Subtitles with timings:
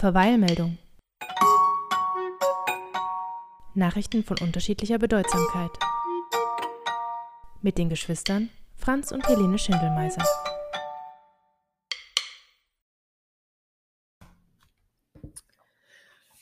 [0.00, 0.78] Verweilmeldung.
[3.74, 5.72] Nachrichten von unterschiedlicher Bedeutsamkeit.
[7.60, 10.24] Mit den Geschwistern Franz und Helene Schindelmeiser.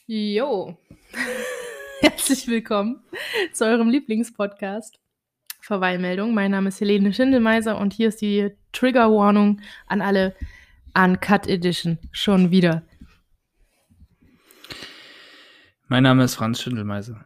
[0.06, 0.76] Jo,
[2.00, 3.02] herzlich willkommen
[3.52, 5.00] zu eurem Lieblingspodcast
[5.62, 6.32] Verweilmeldung.
[6.32, 10.36] Mein Name ist Helene Schindelmeiser und hier ist die Triggerwarnung an alle
[10.96, 11.98] Uncut Edition.
[12.12, 12.84] Schon wieder.
[15.90, 17.24] Mein Name ist Franz Schindelmeiser.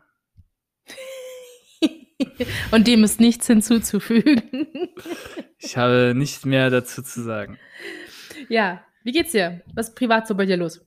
[2.71, 4.69] und dem ist nichts hinzuzufügen.
[5.59, 7.59] ich habe nicht mehr dazu zu sagen.
[8.49, 9.63] Ja, wie geht's dir?
[9.75, 10.87] Was ist privat so bei dir los?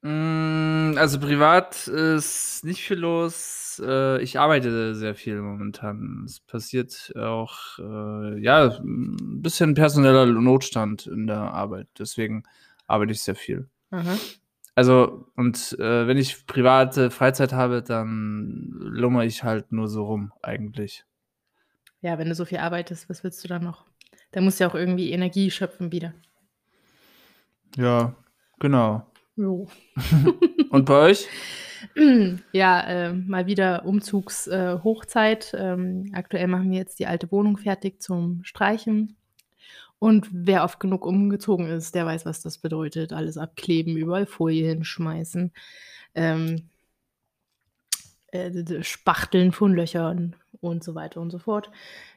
[0.00, 3.80] Mm, also privat ist nicht viel los.
[3.84, 6.24] Äh, ich arbeite sehr viel momentan.
[6.24, 11.88] Es passiert auch, äh, ja, ein bisschen personeller Notstand in der Arbeit.
[11.98, 12.44] Deswegen
[12.86, 13.68] arbeite ich sehr viel.
[13.90, 14.16] Aha.
[14.74, 20.32] Also, und äh, wenn ich private Freizeit habe, dann lummer ich halt nur so rum,
[20.42, 21.04] eigentlich.
[22.00, 23.84] Ja, wenn du so viel arbeitest, was willst du dann noch?
[24.32, 26.14] Da musst du ja auch irgendwie Energie schöpfen wieder.
[27.76, 28.14] Ja,
[28.58, 29.06] genau.
[29.36, 29.68] Jo.
[30.70, 31.28] Und bei euch?
[32.52, 35.52] Ja, äh, mal wieder Umzugshochzeit.
[35.52, 39.16] Äh, ähm, aktuell machen wir jetzt die alte Wohnung fertig zum Streichen.
[40.02, 43.12] Und wer oft genug umgezogen ist, der weiß, was das bedeutet.
[43.12, 45.52] Alles abkleben, überall Folie hinschmeißen,
[46.16, 46.68] ähm,
[48.32, 51.70] äh, Spachteln von Löchern und so weiter und so fort.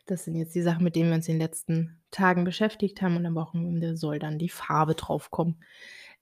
[0.08, 3.17] Das sind jetzt die Sachen, mit denen wir uns in den letzten Tagen beschäftigt haben.
[3.17, 5.63] Und am Wochenende soll dann die Farbe draufkommen.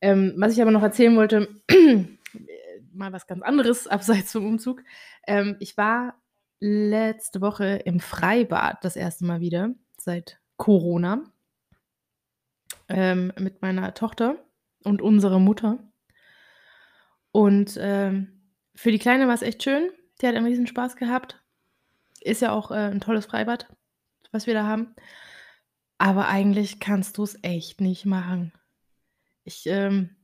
[0.01, 1.47] Ähm, was ich aber noch erzählen wollte,
[2.91, 4.83] mal was ganz anderes abseits vom Umzug.
[5.25, 6.15] Ähm, ich war
[6.59, 11.23] letzte Woche im Freibad das erste Mal wieder seit Corona
[12.93, 14.37] ähm, mit meiner Tochter
[14.83, 15.79] und unserer Mutter.
[17.31, 19.89] Und ähm, für die Kleine war es echt schön.
[20.21, 21.41] Die hat einen riesen Spaß gehabt.
[22.21, 23.67] Ist ja auch äh, ein tolles Freibad,
[24.31, 24.95] was wir da haben.
[25.97, 28.53] Aber eigentlich kannst du es echt nicht machen.
[29.43, 30.15] Ich ähm,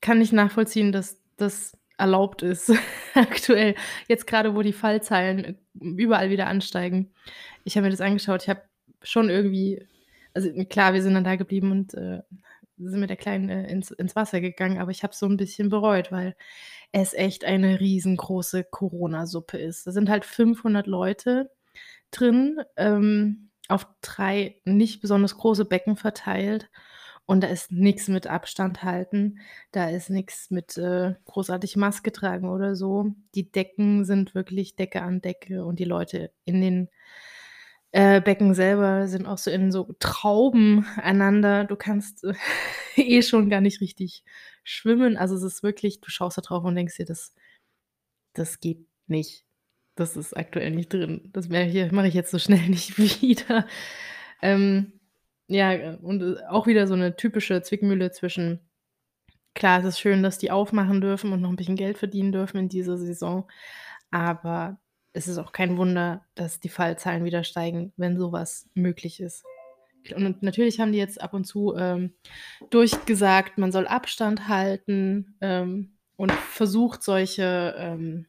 [0.00, 2.72] kann nicht nachvollziehen, dass das erlaubt ist
[3.14, 3.74] aktuell.
[4.08, 7.12] Jetzt gerade, wo die Fallzahlen überall wieder ansteigen.
[7.64, 8.42] Ich habe mir das angeschaut.
[8.42, 8.62] Ich habe
[9.02, 9.86] schon irgendwie
[10.36, 12.20] also klar, wir sind dann da geblieben und äh,
[12.78, 15.70] sind mit der Kleinen äh, ins, ins Wasser gegangen, aber ich habe so ein bisschen
[15.70, 16.36] bereut, weil
[16.92, 19.86] es echt eine riesengroße Corona-Suppe ist.
[19.86, 21.50] Da sind halt 500 Leute
[22.10, 26.70] drin, ähm, auf drei nicht besonders große Becken verteilt.
[27.24, 29.40] Und da ist nichts mit Abstand halten,
[29.72, 33.14] da ist nichts mit äh, großartig Maske tragen oder so.
[33.34, 36.88] Die Decken sind wirklich Decke an Decke und die Leute in den
[37.92, 41.64] äh, Becken selber sind auch so in so Trauben einander.
[41.64, 42.34] Du kannst äh,
[42.96, 44.24] eh schon gar nicht richtig
[44.64, 45.16] schwimmen.
[45.16, 47.34] Also es ist wirklich, du schaust da drauf und denkst dir, das,
[48.34, 49.44] das geht nicht.
[49.94, 51.30] Das ist aktuell nicht drin.
[51.32, 53.66] Das mache ich jetzt so schnell nicht wieder.
[54.42, 54.92] Ähm,
[55.48, 58.60] ja, und äh, auch wieder so eine typische Zwickmühle zwischen,
[59.54, 62.58] klar, es ist schön, dass die aufmachen dürfen und noch ein bisschen Geld verdienen dürfen
[62.58, 63.48] in dieser Saison,
[64.10, 64.78] aber
[65.16, 69.44] es ist auch kein Wunder, dass die Fallzahlen wieder steigen, wenn sowas möglich ist.
[70.14, 72.12] Und natürlich haben die jetzt ab und zu ähm,
[72.70, 78.26] durchgesagt, man soll Abstand halten ähm, und versucht, solche, ähm,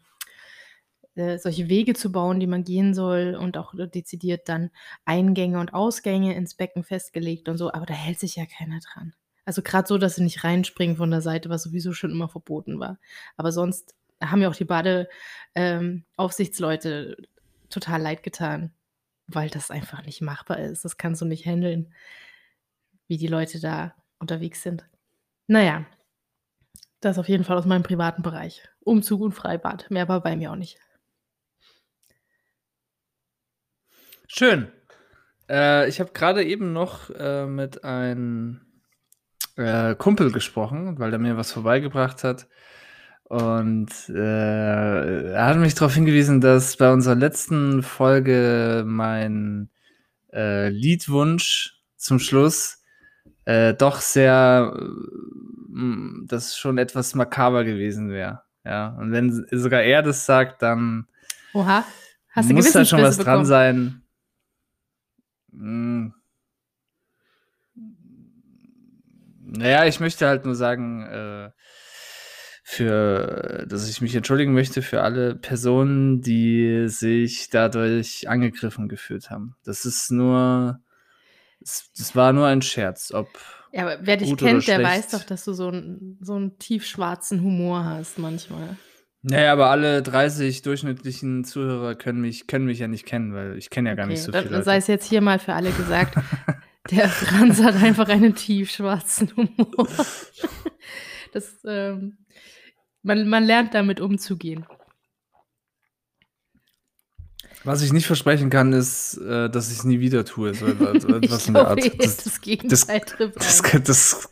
[1.15, 4.71] äh, solche Wege zu bauen, die man gehen soll und auch dezidiert dann
[5.03, 7.71] Eingänge und Ausgänge ins Becken festgelegt und so.
[7.73, 9.13] Aber da hält sich ja keiner dran.
[9.45, 12.79] Also gerade so, dass sie nicht reinspringen von der Seite, was sowieso schon immer verboten
[12.79, 12.97] war.
[13.35, 17.25] Aber sonst haben ja auch die Badeaufsichtsleute ähm,
[17.69, 18.73] total leid getan,
[19.27, 20.85] weil das einfach nicht machbar ist.
[20.85, 21.93] Das kannst du nicht handeln,
[23.07, 24.85] wie die Leute da unterwegs sind.
[25.47, 25.85] Naja,
[26.99, 28.67] das auf jeden Fall aus meinem privaten Bereich.
[28.79, 29.89] Umzug und Freibad.
[29.91, 30.79] Mehr war bei mir auch nicht.
[34.27, 34.71] Schön.
[35.49, 38.61] Äh, ich habe gerade eben noch äh, mit einem
[39.55, 42.47] äh, Kumpel gesprochen, weil er mir was vorbeigebracht hat.
[43.29, 49.69] Und äh, er hat mich darauf hingewiesen, dass bei unserer letzten Folge mein
[50.31, 52.81] äh, Liedwunsch zum Schluss
[53.43, 58.43] äh, doch sehr, äh, das schon etwas makaber gewesen wäre.
[58.63, 61.07] Ja, und wenn sogar er das sagt, dann
[61.53, 61.83] Oha.
[62.31, 63.35] Hast du muss da schon was bekommen?
[63.37, 64.01] dran sein.
[65.51, 66.13] Hm.
[69.49, 71.49] Naja, ich möchte halt nur sagen, äh,
[72.77, 79.55] für, dass ich mich entschuldigen möchte für alle Personen, die sich dadurch angegriffen gefühlt haben.
[79.65, 80.79] Das ist nur,
[81.59, 83.11] das, war nur ein Scherz.
[83.11, 83.27] Ob
[83.71, 87.41] Ja, aber wer dich kennt, der weiß doch, dass du so einen, so einen tiefschwarzen
[87.41, 88.77] Humor hast manchmal.
[89.23, 93.71] Naja, aber alle 30 durchschnittlichen Zuhörer können mich, können mich ja nicht kennen, weil ich
[93.71, 94.63] kenne ja gar nicht so viele dann Leute.
[94.63, 96.15] sei es jetzt hier mal für alle gesagt,
[96.91, 99.87] der Franz hat einfach einen tiefschwarzen Humor.
[101.33, 102.17] Das, ähm,
[103.03, 104.65] man, man lernt damit umzugehen.
[107.63, 110.53] Was ich nicht versprechen kann, ist, äh, dass ich es nie wieder tue.
[110.53, 111.79] So etwas ich in der Art.
[111.83, 113.01] das, Das, das Gegenteil
[113.35, 114.29] das, kann- das,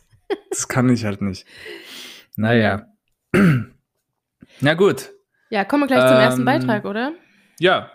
[0.50, 1.46] das kann ich halt nicht.
[2.36, 2.86] Naja.
[4.60, 5.12] Na gut.
[5.50, 7.12] Ja, kommen wir gleich zum ersten Ähm, Beitrag, oder?
[7.58, 7.90] Ja.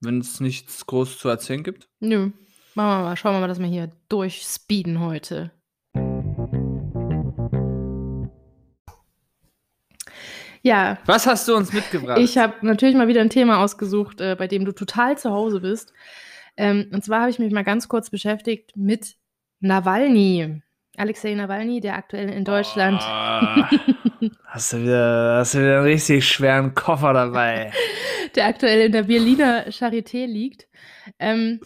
[0.00, 1.88] Wenn es nichts groß zu erzählen gibt.
[1.98, 2.30] Nö.
[2.74, 5.50] Machen wir mal, schauen wir mal, dass wir hier durchspeeden heute.
[10.62, 12.18] Ja, Was hast du uns mitgebracht?
[12.18, 15.60] Ich habe natürlich mal wieder ein Thema ausgesucht, äh, bei dem du total zu Hause
[15.60, 15.92] bist.
[16.56, 19.16] Ähm, und zwar habe ich mich mal ganz kurz beschäftigt mit
[19.60, 20.62] Nawalny.
[20.96, 23.00] Alexei Nawalny, der aktuell in Deutschland.
[24.20, 27.70] Ah, hast, du wieder, hast du wieder einen richtig schweren Koffer dabei.
[28.34, 30.66] der aktuell in der Berliner Charité liegt.
[31.20, 31.60] Ähm,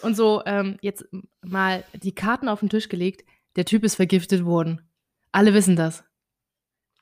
[0.00, 1.04] und so ähm, jetzt
[1.42, 3.28] mal die Karten auf den Tisch gelegt.
[3.56, 4.80] Der Typ ist vergiftet worden.
[5.32, 6.04] Alle wissen das.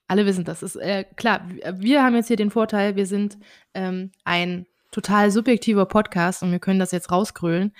[0.09, 0.63] Alle wissen das.
[0.63, 3.39] Ist, äh, klar, wir- wir haben jetzt hier den Vorteil, wir sind
[3.75, 7.75] ähm, ein total subjektiver Podcast und wir können das jetzt rausgrölen.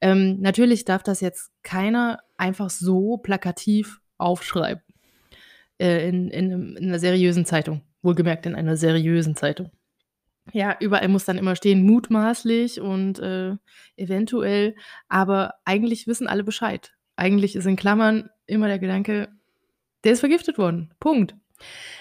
[0.00, 4.82] Ähm, natürlich darf das jetzt keiner einfach so plakativ aufschreiben.
[5.80, 7.82] Äh, in, in, in einer seriösen Zeitung.
[8.02, 9.70] Wohlgemerkt in einer seriösen Zeitung.
[10.52, 13.56] Ja, überall muss dann immer stehen, mutmaßlich und äh,
[13.96, 14.76] eventuell,
[15.08, 16.92] aber eigentlich wissen alle Bescheid.
[17.16, 19.28] Eigentlich ist in Klammern immer der Gedanke,
[20.04, 20.92] der ist vergiftet worden.
[21.00, 21.34] Punkt.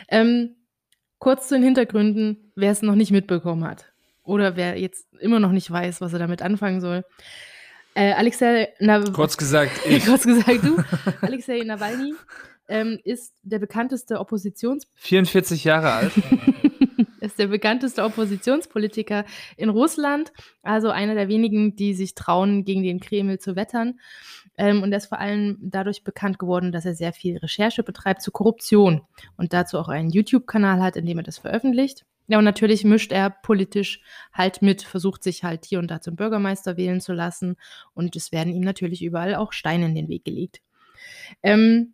[0.09, 0.55] Ähm,
[1.19, 5.51] kurz zu den Hintergründen, wer es noch nicht mitbekommen hat oder wer jetzt immer noch
[5.51, 7.03] nicht weiß, was er damit anfangen soll.
[7.95, 10.05] Äh, Alexei, na, Kurz gesagt, ich.
[10.05, 10.83] kurz gesagt, du,
[11.21, 12.13] Alexei Nawalny
[12.67, 16.11] ähm, ist der bekannteste Oppositions 44 Jahre alt.
[17.19, 19.25] ist der bekannteste Oppositionspolitiker
[19.57, 23.99] in Russland, also einer der wenigen, die sich trauen, gegen den Kreml zu wettern.
[24.57, 28.21] Ähm, und er ist vor allem dadurch bekannt geworden, dass er sehr viel Recherche betreibt
[28.21, 29.01] zu Korruption
[29.37, 32.05] und dazu auch einen YouTube-Kanal hat, in dem er das veröffentlicht.
[32.27, 34.01] Ja, und natürlich mischt er politisch
[34.31, 37.57] halt mit, versucht sich halt hier und da zum Bürgermeister wählen zu lassen.
[37.93, 40.61] Und es werden ihm natürlich überall auch Steine in den Weg gelegt.
[41.41, 41.93] Ähm,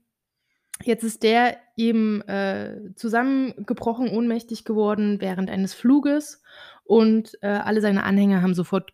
[0.83, 6.41] Jetzt ist der eben äh, zusammengebrochen, ohnmächtig geworden während eines Fluges
[6.85, 8.93] und äh, alle seine Anhänger haben sofort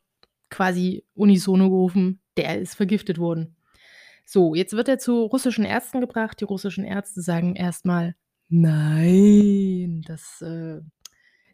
[0.50, 3.55] quasi unisono gerufen, der ist vergiftet worden.
[4.26, 6.40] So, jetzt wird er zu russischen Ärzten gebracht.
[6.42, 8.16] Die russischen Ärzte sagen erstmal,
[8.50, 10.82] nein, das, äh,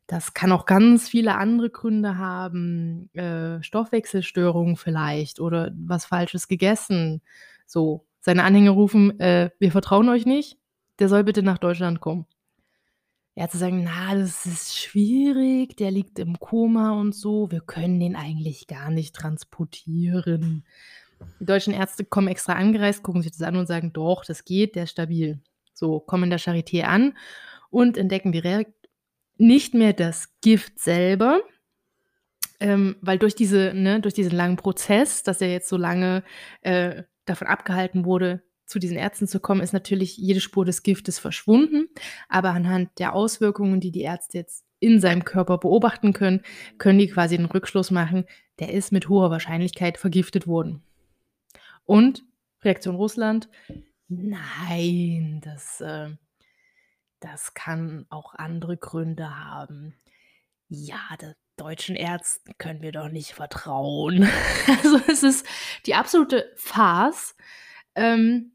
[0.08, 3.10] das kann auch ganz viele andere Gründe haben.
[3.14, 7.22] Äh, Stoffwechselstörungen vielleicht oder was Falsches gegessen.
[7.66, 10.58] So, seine Anhänger rufen, äh, wir vertrauen euch nicht,
[11.00, 12.26] der soll bitte nach Deutschland kommen.
[13.36, 17.62] Er hat zu sagen, na, das ist schwierig, der liegt im Koma und so, wir
[17.62, 20.66] können den eigentlich gar nicht transportieren.
[21.40, 24.76] Die deutschen Ärzte kommen extra angereist, gucken sich das an und sagen, doch, das geht,
[24.76, 25.40] der ist stabil.
[25.74, 27.18] So, kommen in der Charité an
[27.70, 28.74] und entdecken direkt
[29.38, 31.42] nicht mehr das Gift selber,
[32.60, 36.24] ähm, weil durch, diese, ne, durch diesen langen Prozess, dass er jetzt so lange
[36.62, 41.20] äh, davon abgehalten wurde, zu diesen Ärzten zu kommen, ist natürlich jede Spur des Giftes
[41.20, 41.90] verschwunden.
[42.30, 46.42] Aber anhand der Auswirkungen, die die Ärzte jetzt in seinem Körper beobachten können,
[46.78, 48.26] können die quasi den Rückschluss machen,
[48.60, 50.84] der ist mit hoher Wahrscheinlichkeit vergiftet worden.
[51.92, 52.24] Und
[52.64, 53.50] Reaktion Russland,
[54.08, 56.08] nein, das, äh,
[57.20, 59.94] das kann auch andere Gründe haben.
[60.70, 64.26] Ja, der deutschen Ärzten können wir doch nicht vertrauen.
[64.68, 65.46] Also es ist
[65.86, 67.36] die absolute Farce.
[67.96, 68.54] Ähm,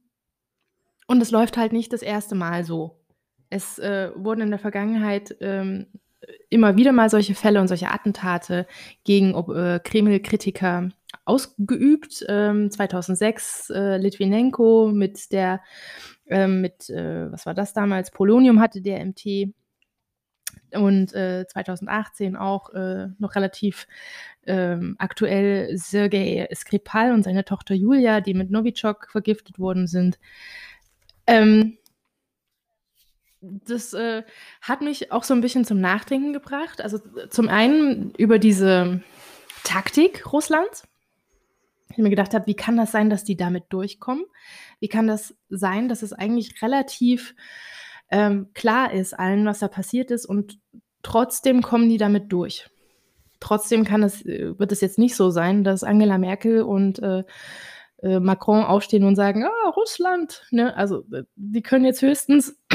[1.06, 3.04] und es läuft halt nicht das erste Mal so.
[3.50, 5.88] Es äh, wurden in der Vergangenheit ähm,
[6.48, 8.66] immer wieder mal solche Fälle und solche Attentate
[9.04, 10.88] gegen äh, Kreml-Kritiker
[11.26, 12.24] ausgeübt.
[12.28, 15.60] Ähm, 2006 äh, Litvinenko mit der,
[16.26, 18.10] ähm, mit, äh, was war das damals?
[18.10, 19.52] Polonium hatte der MT.
[20.72, 23.86] Und äh, 2018 auch äh, noch relativ
[24.46, 30.18] ähm, aktuell Sergei Skripal und seine Tochter Julia, die mit Novichok vergiftet worden sind.
[31.26, 31.78] Ähm,
[33.40, 34.22] das äh,
[34.60, 36.80] hat mich auch so ein bisschen zum Nachdenken gebracht.
[36.80, 36.98] Also
[37.30, 39.02] zum einen über diese
[39.64, 40.86] Taktik Russlands.
[41.96, 44.24] Ich mir gedacht habe, wie kann das sein, dass die damit durchkommen?
[44.80, 47.34] Wie kann das sein, dass es eigentlich relativ
[48.10, 50.58] ähm, klar ist, allen, was da passiert ist und
[51.02, 52.68] trotzdem kommen die damit durch?
[53.40, 57.24] Trotzdem kann es, wird es jetzt nicht so sein, dass Angela Merkel und äh,
[58.02, 60.76] äh, Macron aufstehen und sagen, ah, Russland, ne?
[60.76, 62.58] Also äh, die können jetzt höchstens,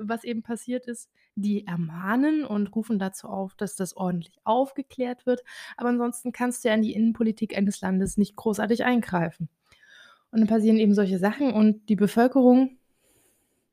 [0.00, 5.42] was eben passiert ist, die ermahnen und rufen dazu auf, dass das ordentlich aufgeklärt wird.
[5.76, 9.48] Aber ansonsten kannst du ja in die Innenpolitik eines Landes nicht großartig eingreifen.
[10.32, 12.78] Und dann passieren eben solche Sachen und die Bevölkerung,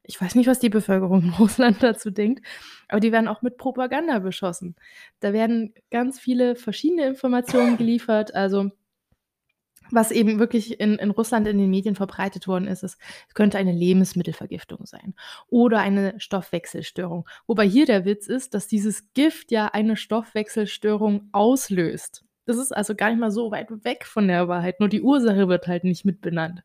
[0.04, 2.46] ich weiß nicht, was die Bevölkerung in Russland dazu denkt,
[2.88, 4.76] aber die werden auch mit Propaganda beschossen.
[5.20, 8.34] Da werden ganz viele verschiedene Informationen geliefert.
[8.34, 8.72] Also
[9.92, 13.58] was eben wirklich in, in Russland in den Medien verbreitet worden ist, ist, es könnte
[13.58, 15.14] eine Lebensmittelvergiftung sein
[15.48, 17.28] oder eine Stoffwechselstörung.
[17.46, 22.24] Wobei hier der Witz ist, dass dieses Gift ja eine Stoffwechselstörung auslöst.
[22.48, 25.50] Das ist also gar nicht mal so weit weg von der Wahrheit, nur die Ursache
[25.50, 26.64] wird halt nicht mitbenannt.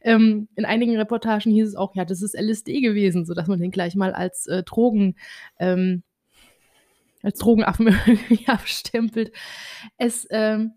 [0.00, 3.70] Ähm, in einigen Reportagen hieß es auch, ja, das ist LSD gewesen, sodass man den
[3.70, 5.14] gleich mal als äh, Drogen,
[5.60, 6.02] ähm,
[7.22, 7.96] als Drogenaffen
[8.46, 9.32] abstempelt.
[9.96, 10.72] Es ähm,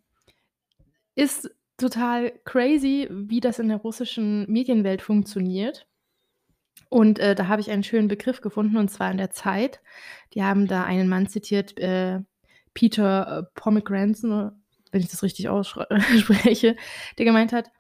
[1.16, 5.88] ist total crazy, wie das in der russischen Medienwelt funktioniert.
[6.90, 9.82] Und äh, da habe ich einen schönen Begriff gefunden, und zwar in der Zeit.
[10.34, 12.22] Die haben da einen Mann zitiert, äh,
[12.74, 14.52] Peter äh, Pomegranson,
[14.92, 16.76] wenn ich das richtig ausspreche,
[17.18, 17.72] der gemeint hat,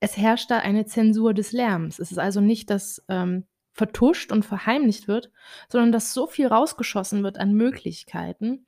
[0.00, 1.98] es herrscht da eine Zensur des Lärms.
[1.98, 5.30] Es ist also nicht, dass ähm, vertuscht und verheimlicht wird,
[5.68, 8.66] sondern dass so viel rausgeschossen wird an Möglichkeiten,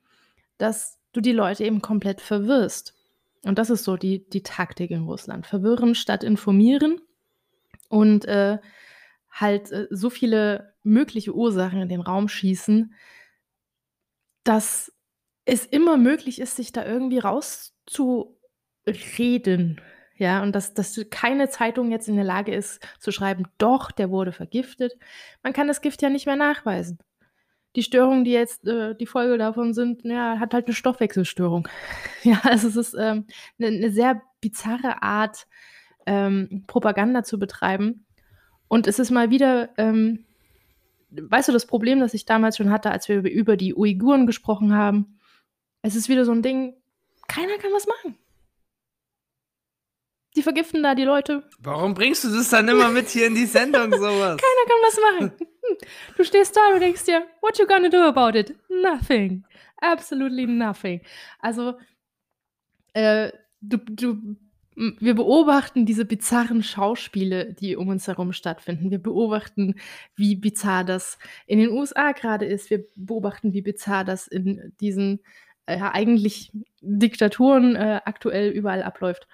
[0.57, 2.96] dass du die Leute eben komplett verwirrst.
[3.47, 5.47] Und das ist so die, die Taktik in Russland.
[5.47, 7.01] Verwirren statt informieren
[7.89, 8.59] und äh,
[9.31, 12.93] halt äh, so viele mögliche Ursachen in den Raum schießen,
[14.43, 14.93] dass
[15.45, 19.81] es immer möglich ist, sich da irgendwie rauszureden.
[20.17, 24.09] Ja, und dass, dass keine Zeitung jetzt in der Lage ist zu schreiben, doch, der
[24.09, 24.93] wurde vergiftet.
[25.43, 26.97] Man kann das Gift ja nicht mehr nachweisen
[27.77, 31.67] die Störungen, die jetzt äh, die Folge davon sind, ja, hat halt eine Stoffwechselstörung.
[32.23, 33.27] ja, also es ist ähm,
[33.59, 35.47] eine, eine, sehr bizarre Art,
[36.07, 38.05] ähm, Propaganda zu betreiben.
[38.67, 40.25] Und es ist mal wieder, ähm,
[41.11, 44.73] weißt du, das Problem, das ich damals schon hatte, als wir über die Uiguren gesprochen
[44.73, 45.19] haben,
[45.83, 46.73] es ist wieder so ein Ding,
[47.27, 48.17] keiner kann was machen.
[50.37, 51.43] Die vergiften da die Leute.
[51.57, 54.37] Warum bringst du das dann immer mit hier in die Sendung, sowas?
[54.37, 55.31] keiner kann was machen.
[56.15, 58.55] Du stehst da und denkst dir, what you gonna do about it?
[58.69, 59.43] Nothing.
[59.77, 61.01] Absolutely nothing.
[61.39, 61.73] Also,
[62.93, 64.37] äh, du, du,
[64.75, 68.91] wir beobachten diese bizarren Schauspiele, die um uns herum stattfinden.
[68.91, 69.73] Wir beobachten,
[70.15, 71.17] wie bizarr das
[71.47, 72.69] in den USA gerade ist.
[72.69, 75.19] Wir beobachten, wie bizarr das in diesen
[75.65, 76.51] äh, eigentlich
[76.81, 79.27] Diktaturen äh, aktuell überall abläuft.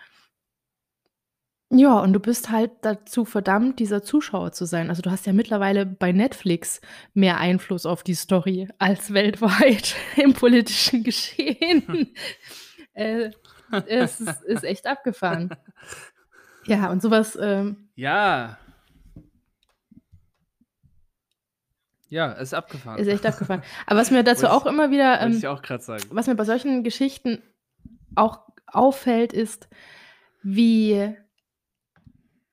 [1.75, 4.89] Ja, und du bist halt dazu verdammt, dieser Zuschauer zu sein.
[4.89, 6.81] Also, du hast ja mittlerweile bei Netflix
[7.15, 12.13] mehr Einfluss auf die Story als weltweit im politischen Geschehen.
[12.95, 13.31] Äh,
[13.87, 15.49] es ist ist echt abgefahren.
[16.65, 17.35] Ja, und sowas.
[17.41, 18.59] ähm Ja.
[22.07, 22.99] Ja, ist abgefahren.
[22.99, 23.63] Ist echt abgefahren.
[23.87, 26.03] Aber was mir dazu auch immer wieder, ähm ich auch grad sagen.
[26.11, 27.41] was mir bei solchen Geschichten
[28.13, 29.67] auch auffällt, ist,
[30.43, 31.17] wie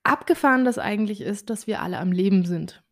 [0.02, 2.82] abgefahren das eigentlich ist, dass wir alle am Leben sind.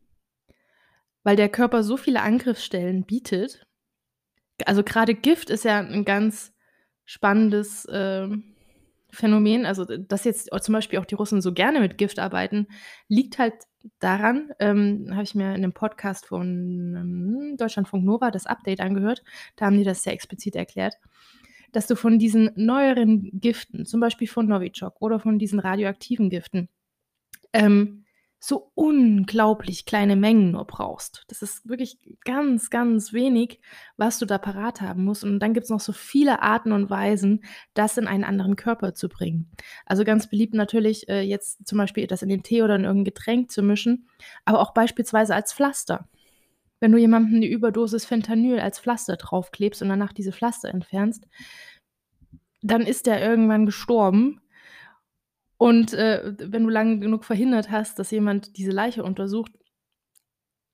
[1.23, 3.67] Weil der Körper so viele Angriffsstellen bietet.
[4.65, 6.53] Also gerade Gift ist ja ein ganz
[7.05, 8.29] spannendes äh,
[9.11, 9.67] Phänomen.
[9.67, 12.69] Also dass jetzt zum Beispiel auch die Russen so gerne mit Gift arbeiten,
[13.09, 13.55] liegt halt
[14.01, 16.47] daran, ähm, habe ich mir in einem Podcast von
[16.97, 19.23] ähm, Deutschlandfunk Nova das Update angehört.
[19.57, 20.95] Da haben die das sehr explizit erklärt
[21.73, 26.69] dass du von diesen neueren Giften, zum Beispiel von Novichok oder von diesen radioaktiven Giften,
[27.53, 28.05] ähm,
[28.41, 31.25] so unglaublich kleine Mengen nur brauchst.
[31.27, 33.61] Das ist wirklich ganz, ganz wenig,
[33.97, 35.25] was du da parat haben musst.
[35.25, 38.95] Und dann gibt es noch so viele Arten und Weisen, das in einen anderen Körper
[38.95, 39.51] zu bringen.
[39.87, 43.13] Also ganz beliebt natürlich äh, jetzt zum Beispiel das in den Tee oder in irgendein
[43.13, 44.09] Getränk zu mischen,
[44.45, 46.09] aber auch beispielsweise als Pflaster.
[46.79, 51.27] Wenn du jemandem eine Überdosis Fentanyl als Pflaster draufklebst und danach diese Pflaster entfernst,
[52.63, 54.41] dann ist der irgendwann gestorben
[55.59, 59.53] und äh, wenn du lange genug verhindert hast, dass jemand diese Leiche untersucht,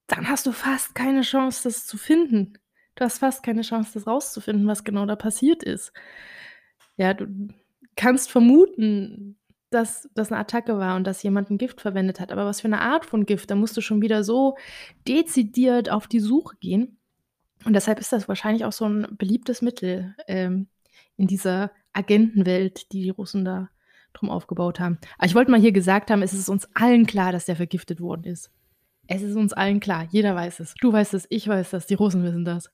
[0.06, 2.58] dann hast du fast keine Chance, das zu finden.
[2.94, 5.92] Du hast fast keine Chance, das rauszufinden, was genau da passiert ist.
[6.96, 7.48] Ja, du
[7.96, 9.38] kannst vermuten,
[9.70, 12.30] dass das eine Attacke war und dass jemand ein Gift verwendet hat.
[12.30, 13.50] Aber was für eine Art von Gift?
[13.50, 14.56] Da musst du schon wieder so
[15.08, 16.98] dezidiert auf die Suche gehen.
[17.64, 20.68] Und deshalb ist das wahrscheinlich auch so ein beliebtes Mittel ähm,
[21.16, 23.70] in dieser Agentenwelt, die die Russen da
[24.14, 24.98] drum aufgebaut haben.
[25.18, 28.00] Aber ich wollte mal hier gesagt haben, es ist uns allen klar, dass der vergiftet
[28.00, 28.50] worden ist.
[29.06, 30.06] Es ist uns allen klar.
[30.10, 30.74] Jeder weiß es.
[30.80, 32.70] Du weißt es, ich weiß das, die Russen wissen das.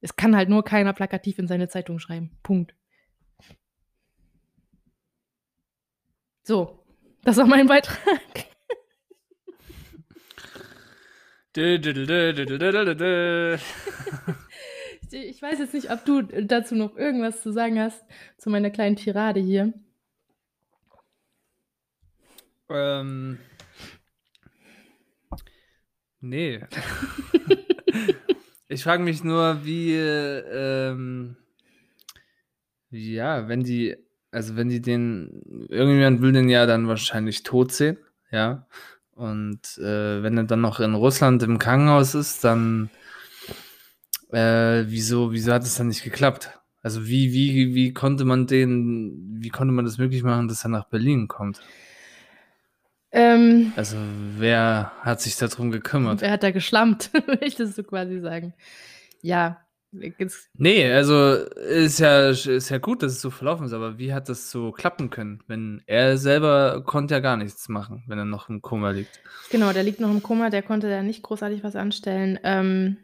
[0.00, 2.38] Es kann halt nur keiner plakativ in seine Zeitung schreiben.
[2.42, 2.74] Punkt.
[6.44, 6.84] So,
[7.24, 7.98] das war mein Beitrag.
[15.10, 18.04] Ich weiß jetzt nicht, ob du dazu noch irgendwas zu sagen hast,
[18.36, 19.72] zu meiner kleinen Tirade hier.
[22.68, 23.38] Ähm.
[26.20, 26.64] Nee.
[28.68, 31.36] ich frage mich nur, wie, ähm,
[32.90, 33.96] ja, wenn die,
[34.30, 37.98] also wenn die den, irgendjemand will den ja dann wahrscheinlich tot sehen,
[38.30, 38.66] ja.
[39.12, 42.90] Und äh, wenn er dann noch in Russland im Krankenhaus ist, dann
[44.30, 46.50] äh, wieso, wieso hat es dann nicht geklappt?
[46.82, 50.70] Also wie, wie, wie konnte man den, wie konnte man das möglich machen, dass er
[50.70, 51.60] nach Berlin kommt?
[53.16, 53.96] Ähm, Also
[54.36, 56.20] wer hat sich darum gekümmert?
[56.20, 58.52] wer hat da geschlammt, möchtest du quasi sagen.
[59.22, 59.62] Ja,
[60.58, 64.28] Nee, also ist ja, ist ja gut, dass es so verlaufen ist, aber wie hat
[64.28, 65.42] das so klappen können?
[65.46, 69.20] Wenn er selber konnte ja gar nichts machen, wenn er noch im Koma liegt.
[69.50, 72.38] genau, der liegt noch im Koma, der konnte da nicht großartig was anstellen.
[72.42, 72.98] Ähm,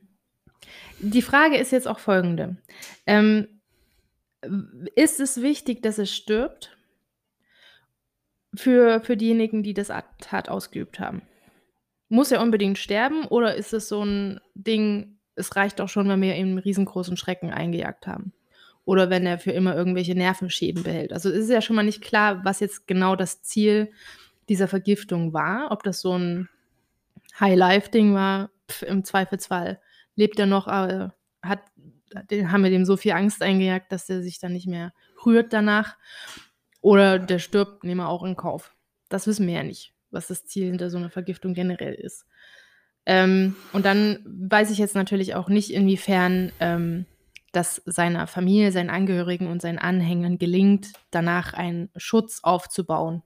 [0.98, 2.56] die Frage ist jetzt auch folgende.
[3.06, 3.48] Ähm,
[4.94, 6.76] ist es wichtig, dass er stirbt
[8.54, 11.22] für, für diejenigen, die das Attentat ausgeübt haben?
[12.08, 16.20] Muss er unbedingt sterben oder ist es so ein Ding, es reicht doch schon, wenn
[16.20, 18.32] wir ihm riesengroßen Schrecken eingejagt haben?
[18.84, 21.12] Oder wenn er für immer irgendwelche Nervenschäden behält.
[21.12, 23.92] Also es ist ja schon mal nicht klar, was jetzt genau das Ziel
[24.48, 25.70] dieser Vergiftung war.
[25.70, 26.48] Ob das so ein
[27.38, 29.80] High-Life-Ding war, pf, im Zweifelsfall
[30.16, 31.60] lebt er noch, aber hat,
[32.30, 34.92] haben wir dem so viel Angst eingejagt, dass er sich dann nicht mehr
[35.24, 35.96] rührt danach.
[36.82, 38.74] Oder der stirbt, nehmen wir auch in Kauf.
[39.08, 42.26] Das wissen wir ja nicht, was das Ziel hinter so einer Vergiftung generell ist.
[43.06, 47.06] Ähm, und dann weiß ich jetzt natürlich auch nicht, inwiefern ähm,
[47.52, 53.22] das seiner Familie, seinen Angehörigen und seinen Anhängern gelingt, danach einen Schutz aufzubauen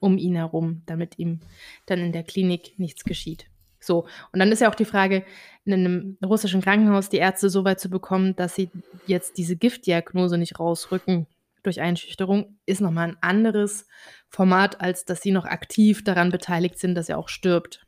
[0.00, 1.40] um ihn herum, damit ihm
[1.86, 3.46] dann in der Klinik nichts geschieht.
[3.80, 5.24] So, und dann ist ja auch die Frage,
[5.64, 8.70] in einem russischen Krankenhaus die Ärzte so weit zu bekommen, dass sie
[9.06, 11.26] jetzt diese Giftdiagnose nicht rausrücken
[11.62, 13.86] durch Einschüchterung, ist nochmal ein anderes
[14.28, 17.86] Format, als dass sie noch aktiv daran beteiligt sind, dass er auch stirbt.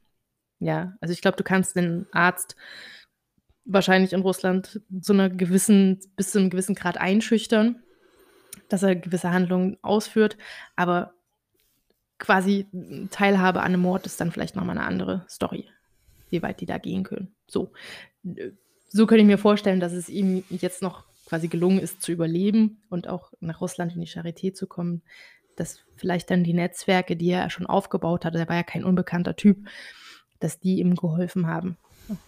[0.58, 2.56] Ja, also ich glaube, du kannst den Arzt
[3.64, 7.82] wahrscheinlich in Russland zu einer gewissen, bis zu einem gewissen Grad einschüchtern,
[8.68, 10.36] dass er gewisse Handlungen ausführt,
[10.76, 11.14] aber
[12.18, 12.66] quasi
[13.10, 15.68] Teilhabe an einem Mord ist dann vielleicht nochmal eine andere Story,
[16.28, 17.34] wie weit die da gehen können.
[17.46, 17.72] So,
[18.88, 22.82] so könnte ich mir vorstellen, dass es ihm jetzt noch quasi gelungen ist zu überleben
[22.90, 25.00] und auch nach Russland in die Charité zu kommen,
[25.54, 29.36] dass vielleicht dann die Netzwerke, die er schon aufgebaut hatte, er war ja kein unbekannter
[29.36, 29.68] Typ,
[30.40, 31.76] dass die ihm geholfen haben.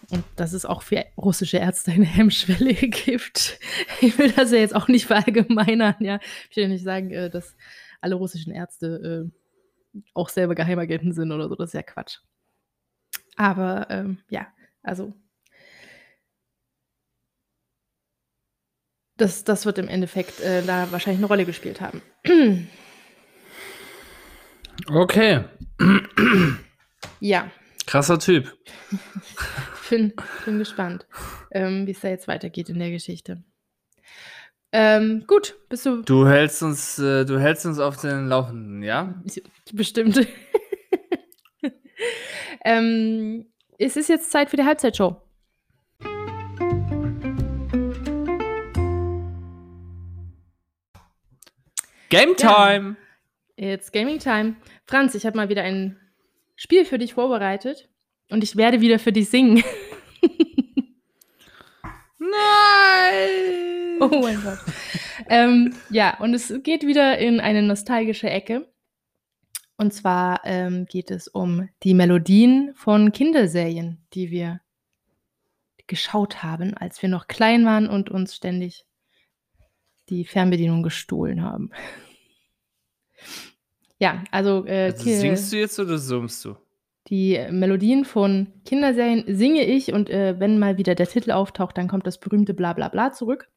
[0.09, 3.59] Und dass es auch für russische Ärzte eine Hemmschwelle gibt.
[3.99, 6.21] Ich will das ja jetzt auch nicht verallgemeinern, ja.
[6.49, 7.57] Ich will ja nicht sagen, äh, dass
[7.99, 9.29] alle russischen Ärzte
[9.93, 11.55] äh, auch selber Geheimagenten sind oder so.
[11.55, 12.19] Das ist ja Quatsch.
[13.35, 14.47] Aber ähm, ja,
[14.81, 15.13] also
[19.17, 22.01] das, das wird im Endeffekt äh, da wahrscheinlich eine Rolle gespielt haben.
[24.87, 25.43] Okay,
[27.19, 27.51] ja,
[27.85, 28.51] krasser Typ.
[29.89, 30.13] bin,
[30.45, 31.05] bin gespannt,
[31.51, 33.43] ähm, wie es da jetzt weitergeht in der Geschichte.
[34.71, 39.21] Ähm, gut, bist du Du hältst uns, äh, du hältst uns auf den Laufenden, ja?
[39.71, 40.27] bestimmt.
[42.65, 43.45] ähm,
[43.77, 45.22] es ist jetzt Zeit für die Halbzeitshow.
[52.13, 52.95] Game Time!
[53.55, 54.57] It's Gaming Time.
[54.85, 55.97] Franz, ich habe mal wieder ein
[56.55, 57.89] Spiel für dich vorbereitet
[58.29, 59.63] und ich werde wieder für dich singen.
[62.19, 63.97] Nein!
[63.99, 64.59] oh mein Gott.
[65.27, 68.71] ähm, ja, und es geht wieder in eine nostalgische Ecke.
[69.77, 74.61] Und zwar ähm, geht es um die Melodien von Kinderserien, die wir
[75.87, 78.85] geschaut haben, als wir noch klein waren und uns ständig
[80.17, 81.71] die Fernbedienung gestohlen haben.
[83.99, 86.55] ja, also, äh, Also singst du jetzt oder summst du?
[87.09, 91.89] die Melodien von Kinderserien singe ich und äh, wenn mal wieder der Titel auftaucht, dann
[91.89, 93.49] kommt das berühmte Blablabla zurück.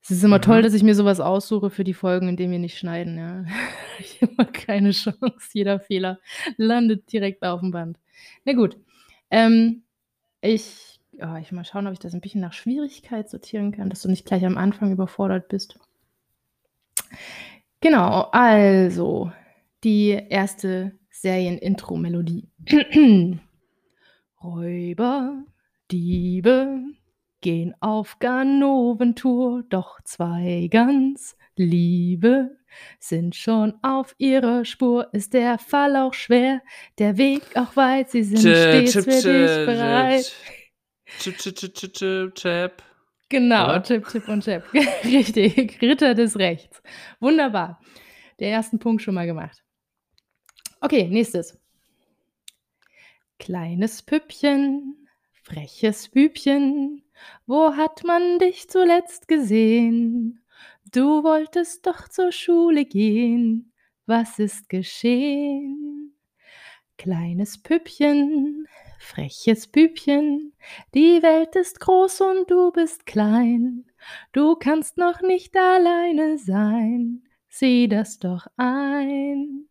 [0.00, 0.42] Es ist immer Mhm.
[0.42, 3.18] toll, dass ich mir sowas aussuche für die Folgen, in denen wir nicht schneiden.
[3.18, 3.44] Ja.
[3.98, 5.34] ich habe immer keine Chance.
[5.54, 6.20] Jeder Fehler
[6.56, 7.98] landet direkt auf dem Band.
[8.44, 8.76] Na gut.
[9.32, 9.82] Ähm,
[10.40, 14.02] ich, oh, ich mal schauen, ob ich das ein bisschen nach Schwierigkeit sortieren kann, dass
[14.02, 15.78] du nicht gleich am Anfang überfordert bist.
[17.80, 19.30] Genau, also
[19.84, 22.48] die erste Serien-Intro-Melodie.
[24.42, 25.44] Räuber,
[25.90, 26.80] Diebe
[27.40, 32.56] gehen auf Ganoventour, doch zwei ganz liebe
[32.98, 35.08] sind schon auf ihrer Spur.
[35.12, 36.60] Ist der Fall auch schwer,
[36.98, 39.22] der Weg auch weit, sie sind stets für dich
[39.66, 40.34] bereit.
[41.18, 42.82] Chip, chip, chip, chip, chip, chip.
[43.28, 43.82] Genau, Oder?
[43.82, 44.64] Chip, Chip und Chap.
[45.04, 46.82] Richtig, Ritter des Rechts.
[47.20, 47.80] Wunderbar.
[48.38, 49.62] Der ersten Punkt schon mal gemacht.
[50.80, 51.58] Okay, nächstes.
[53.38, 55.08] Kleines Püppchen,
[55.42, 57.02] freches Bübchen,
[57.46, 60.42] wo hat man dich zuletzt gesehen?
[60.92, 63.72] Du wolltest doch zur Schule gehen.
[64.06, 66.14] Was ist geschehen?
[66.96, 68.68] Kleines Püppchen,
[69.06, 70.52] freches Bübchen,
[70.94, 73.86] die Welt ist groß und du bist klein.
[74.32, 77.22] Du kannst noch nicht alleine sein.
[77.48, 79.68] Sieh das doch ein.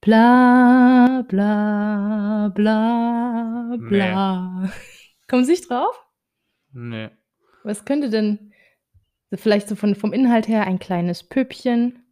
[0.00, 4.70] Bla bla bla bla.
[5.28, 5.98] Kommen Sie nicht drauf?
[6.72, 7.10] Nee.
[7.62, 8.52] Was könnte denn
[9.32, 12.04] vielleicht so von, vom Inhalt her ein kleines Püppchen,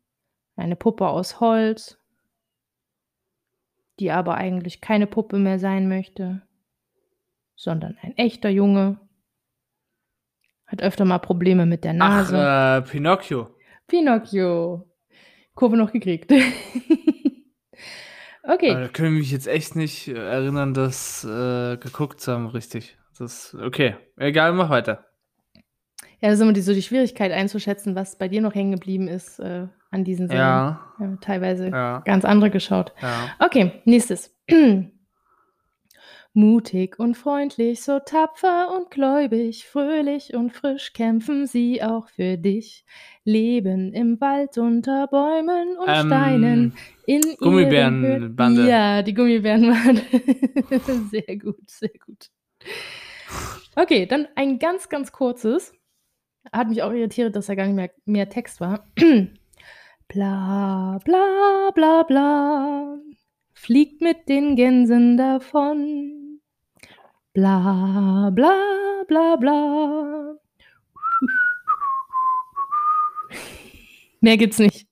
[0.57, 1.99] eine Puppe aus Holz,
[4.01, 6.43] die aber eigentlich keine Puppe mehr sein möchte,
[7.63, 8.99] sondern ein echter Junge,
[10.67, 12.37] hat öfter mal Probleme mit der Nase.
[12.37, 13.55] Ach, äh, Pinocchio.
[13.87, 14.91] Pinocchio.
[15.55, 16.33] Kurve noch gekriegt.
[18.43, 18.71] okay.
[18.71, 22.49] Aber da können wir mich jetzt echt nicht äh, erinnern, das äh, geguckt zu haben,
[22.49, 22.99] richtig.
[23.17, 23.95] Das okay.
[24.17, 25.07] Egal, mach weiter.
[26.21, 29.07] Ja, das ist immer die, so die Schwierigkeit einzuschätzen, was bei dir noch hängen geblieben
[29.07, 30.45] ist äh, an diesen Serien.
[30.45, 32.93] Ja, haben teilweise ja, ganz andere geschaut.
[33.01, 33.29] ja.
[33.39, 34.37] Okay, nächstes.
[36.35, 42.87] Mutig und freundlich, so tapfer und gläubig, fröhlich und frisch kämpfen sie auch für dich.
[43.25, 46.75] Leben im Wald unter Bäumen und Ähm, Steinen.
[47.05, 48.67] In Gummibärenbande.
[48.67, 50.03] Ja, die Gummibärenbande.
[51.11, 52.31] sehr gut, sehr gut.
[53.77, 55.75] Okay, dann ein ganz, ganz kurzes.
[56.51, 58.87] Hat mich auch irritiert, dass da gar nicht mehr, mehr Text war.
[60.09, 62.99] bla, bla, bla, bla.
[63.53, 66.22] Fliegt mit den Gänsen davon.
[67.35, 70.39] Bla, bla, bla, bla.
[74.21, 74.87] Mehr gibt's nicht.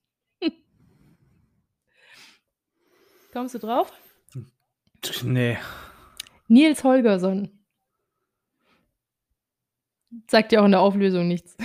[3.33, 3.93] Kommst du drauf?
[5.23, 5.59] Nee.
[6.49, 7.51] Nils Holgersson.
[10.27, 11.57] Sagt ja auch in der Auflösung nichts.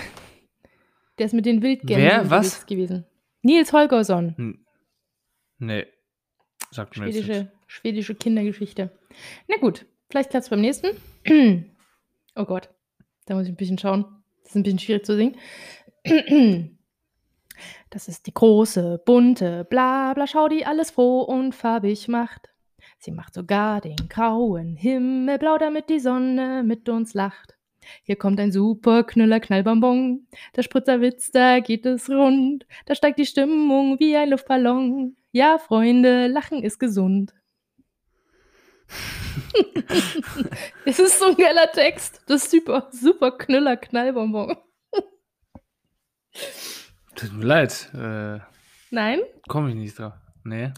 [1.18, 2.30] Der ist mit den Wildgänsen Wer?
[2.30, 2.66] Was?
[2.66, 3.06] gewesen.
[3.42, 4.36] Nils Holgersson.
[4.38, 4.66] Hm.
[5.58, 5.88] Nee.
[6.72, 7.28] Sagt mir jetzt nichts.
[7.28, 8.92] Schwedische, schwedische Kindergeschichte.
[9.48, 10.90] Na gut, vielleicht klappt es beim nächsten.
[12.36, 12.70] oh Gott,
[13.26, 14.06] da muss ich ein bisschen schauen.
[14.44, 15.38] Das ist ein bisschen schwierig zu singen.
[17.90, 22.50] Das ist die große, bunte, bla bla Schau, die alles froh und farbig macht.
[23.00, 27.56] Sie macht sogar den grauen Himmel blau, damit die Sonne mit uns lacht.
[28.04, 30.28] Hier kommt ein super Knüller, Knallbonbon.
[30.56, 32.66] Der Spritzerwitz, da geht es rund.
[32.86, 35.16] Da steigt die Stimmung wie ein Luftballon.
[35.32, 37.34] Ja, Freunde, Lachen ist gesund.
[40.86, 42.22] Es ist so ein geiler Text.
[42.28, 44.58] Das ist super, super Knüller, Knallbonbon.
[47.16, 47.90] Tut mir leid.
[47.94, 48.40] Äh,
[48.92, 49.20] Nein?
[49.48, 50.14] Komme ich nicht drauf.
[50.44, 50.72] Nee.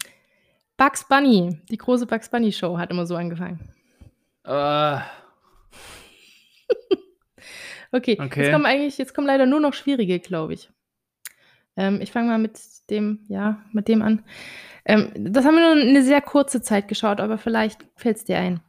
[0.78, 3.60] Bugs Bunny, die große Bugs Bunny Show hat immer so angefangen.
[4.44, 5.00] Äh,
[7.92, 8.42] Okay, Okay.
[8.44, 10.70] Jetzt, kommen eigentlich, jetzt kommen leider nur noch schwierige, glaube ich.
[11.76, 12.60] Ähm, ich fange mal mit
[12.90, 14.24] dem, ja, mit dem an.
[14.86, 18.38] Ähm, das haben wir nur eine sehr kurze Zeit geschaut, aber vielleicht fällt es dir
[18.38, 18.62] ein.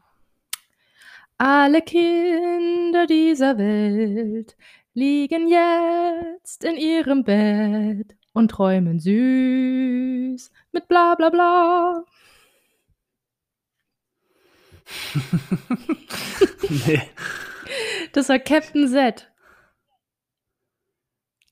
[1.39, 4.57] Alle Kinder dieser Welt
[4.95, 12.05] liegen jetzt in ihrem Bett und träumen süß mit bla bla bla.
[16.87, 17.03] nee.
[18.13, 19.31] Das war Captain Z.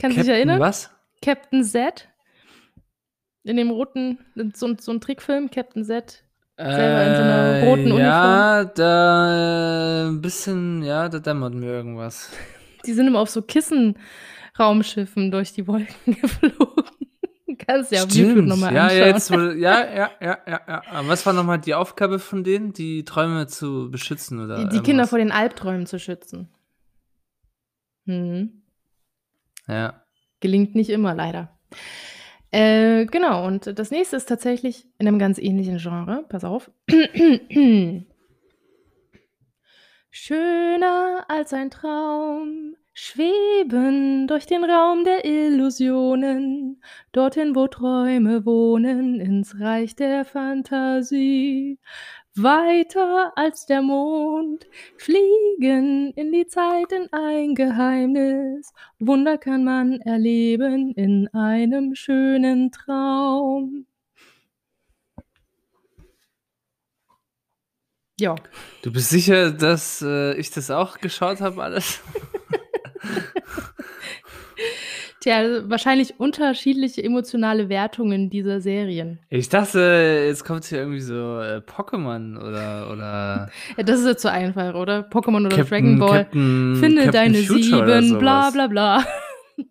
[0.01, 0.61] Kannst du dich erinnern?
[0.61, 0.91] Was?
[1.23, 2.09] Captain Z.
[3.47, 4.19] In dem roten,
[4.55, 6.25] so, so ein Trickfilm, Captain Z.
[6.59, 11.67] Selber in so einer roten Äh, Ja, da äh, ein bisschen, ja, da dämmert mir
[11.69, 12.33] irgendwas.
[12.87, 16.85] Die sind immer auf so Kissenraumschiffen durch die Wolken geflogen.
[17.59, 18.99] Kannst ja auf YouTube nochmal ja, anschauen.
[18.99, 19.47] ja, jetzt, ja,
[19.95, 20.83] ja, ja, ja, ja.
[20.91, 24.83] Aber Was war nochmal die Aufgabe von denen, die Träume zu beschützen oder die, die
[24.83, 26.49] Kinder vor den Albträumen zu schützen.
[28.07, 28.63] Hm.
[29.69, 30.03] Ja.
[30.41, 31.57] Gelingt nicht immer, leider.
[32.57, 36.25] Äh, genau, und das nächste ist tatsächlich in einem ganz ähnlichen Genre.
[36.27, 36.71] Pass auf.
[40.11, 49.61] Schöner als ein Traum, schweben durch den Raum der Illusionen, dorthin, wo Träume wohnen, ins
[49.61, 51.79] Reich der Fantasie.
[52.43, 58.73] Weiter als der Mond, fliegen in die Zeit in ein Geheimnis.
[58.99, 63.87] Wunder kann man erleben in einem schönen Traum.
[68.19, 68.35] Ja.
[68.83, 72.01] Du bist sicher, dass äh, ich das auch geschaut habe, alles?
[75.35, 79.19] Also wahrscheinlich unterschiedliche emotionale Wertungen dieser Serien.
[79.29, 84.23] Ich dachte, jetzt kommt hier irgendwie so äh, Pokémon oder, oder Ja, das ist jetzt
[84.23, 85.01] so einfach, oder?
[85.01, 86.25] Pokémon oder Captain, Dragon Ball.
[86.25, 89.05] Captain, Finde Captain deine Future sieben, bla bla bla.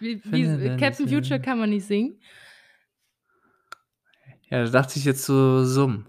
[0.00, 1.08] wie, wie, Captain.
[1.08, 2.20] Future kann man nicht singen.
[4.50, 6.06] Ja, da dachte ich jetzt so Summ.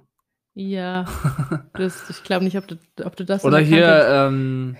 [0.53, 1.05] Ja,
[1.73, 4.75] das, ich glaube nicht, ob du, ob du das Oder hier, ähm,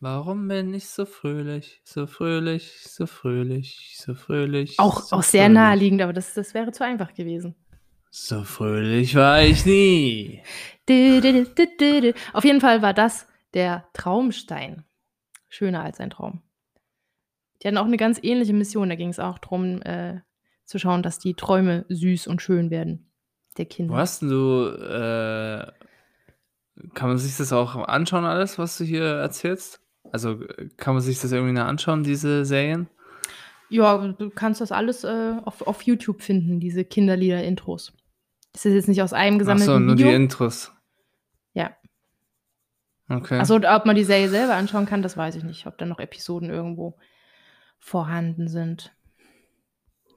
[0.00, 4.78] warum bin ich so fröhlich, so fröhlich, so fröhlich, so fröhlich.
[4.78, 5.54] Auch, so auch sehr fröhlich.
[5.54, 7.54] naheliegend, aber das, das wäre zu einfach gewesen.
[8.10, 10.42] So fröhlich war ich nie.
[12.32, 14.84] Auf jeden Fall war das der Traumstein.
[15.48, 16.42] Schöner als ein Traum.
[17.62, 18.88] Die hatten auch eine ganz ähnliche Mission.
[18.88, 20.20] Da ging es auch darum, äh,
[20.64, 23.10] zu schauen, dass die Träume süß und schön werden.
[23.56, 23.94] Der Kinder.
[23.94, 25.72] Wo hast denn du, äh,
[26.94, 29.80] kann man sich das auch anschauen, alles, was du hier erzählst?
[30.10, 30.40] Also
[30.76, 32.88] kann man sich das irgendwie noch anschauen, diese Serien?
[33.68, 37.92] Ja, du kannst das alles äh, auf, auf YouTube finden, diese Kinderlieder-Intros.
[38.52, 40.16] Das ist jetzt nicht aus einem Ach gesammelten so, nur die Video.
[40.16, 40.72] Intros.
[41.52, 41.76] Ja.
[43.10, 43.38] Okay.
[43.38, 45.66] Achso, ob man die Serie selber anschauen kann, das weiß ich nicht.
[45.66, 46.96] Ob da noch Episoden irgendwo
[47.78, 48.94] vorhanden sind.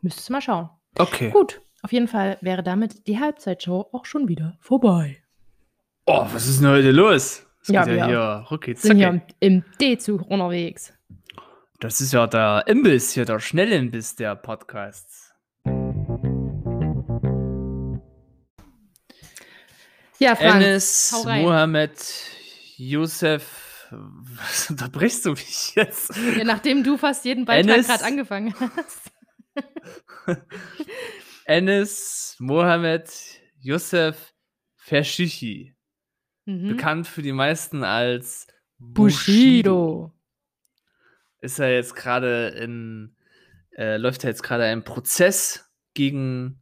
[0.02, 0.70] Müsstest du mal schauen.
[0.98, 1.30] okay.
[1.32, 5.22] Gut, auf jeden Fall wäre damit die Halbzeitshow auch schon wieder vorbei.
[6.06, 7.46] Oh, was ist denn heute los?
[7.62, 9.36] Es Ja, geht ja wir hier rucki Sind ja zacki.
[9.40, 10.94] im, D-Zug unterwegs.
[11.80, 15.34] Das ist ja der Imbiss hier, der Schnellimbiss der Podcasts.
[20.20, 21.12] Ja, Franz, Enes.
[21.26, 22.00] Mohammed
[22.78, 23.88] Youssef.
[23.90, 26.16] Was unterbrichst du mich jetzt?
[26.38, 29.12] ja, nachdem du fast jeden Beitrag gerade angefangen hast.
[31.46, 33.12] Enes Mohammed
[33.60, 34.34] Youssef
[34.78, 35.76] Verschichi.
[36.46, 36.70] Mhm.
[36.70, 40.12] Bekannt für die meisten als Bushido.
[41.40, 43.16] Ist er jetzt gerade in,
[43.76, 46.62] äh, läuft er jetzt gerade ein Prozess gegen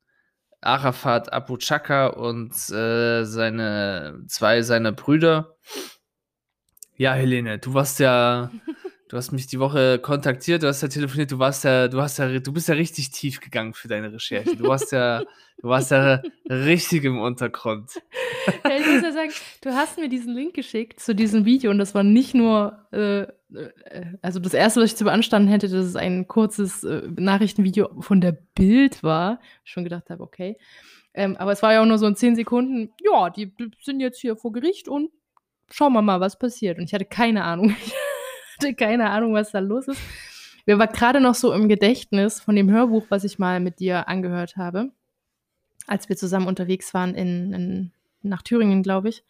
[0.62, 5.56] Arafat Abu Chaka und äh, seine zwei seiner Brüder.
[6.96, 8.52] Ja, Helene, du warst ja,
[9.10, 12.20] du hast mich die Woche kontaktiert, du hast ja telefoniert, du warst ja, du hast
[12.20, 14.56] ja, du bist ja richtig tief gegangen für deine Recherche.
[14.56, 15.24] Du warst ja,
[15.62, 17.92] du warst ja richtig im Untergrund.
[18.64, 21.78] Ja, ich muss ja sagen, du hast mir diesen Link geschickt zu diesem Video und
[21.78, 23.30] das war nicht nur, äh, äh,
[24.22, 28.22] also das erste, was ich zu beanstanden hätte, dass es ein kurzes äh, Nachrichtenvideo von
[28.22, 29.40] der Bild war.
[29.66, 30.58] Ich schon gedacht habe, okay.
[31.14, 34.20] Ähm, aber es war ja auch nur so in zehn Sekunden, ja, die sind jetzt
[34.20, 35.12] hier vor Gericht und
[35.70, 36.80] schauen wir mal, was passiert.
[36.80, 37.76] Und ich hatte keine Ahnung.
[38.62, 40.02] Hatte keine Ahnung, was da los ist.
[40.66, 44.10] Mir war gerade noch so im Gedächtnis von dem Hörbuch, was ich mal mit dir
[44.10, 44.92] angehört habe,
[45.88, 47.92] als wir zusammen unterwegs waren in, in
[48.22, 49.24] nach Thüringen, glaube ich.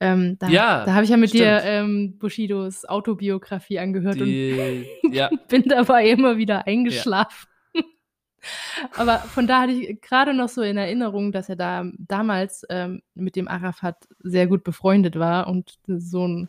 [0.00, 1.64] Ähm, da Ja, da habe ich ja mit dir stimmt.
[1.64, 7.48] ähm, Bushidos Autobiografie angehört und Die, ja, bin dabei immer wieder eingeschlafen.
[8.96, 13.02] Aber von da hatte ich gerade noch so in Erinnerung, dass er da damals ähm,
[13.14, 16.48] mit dem Arafat sehr gut befreundet war und so ein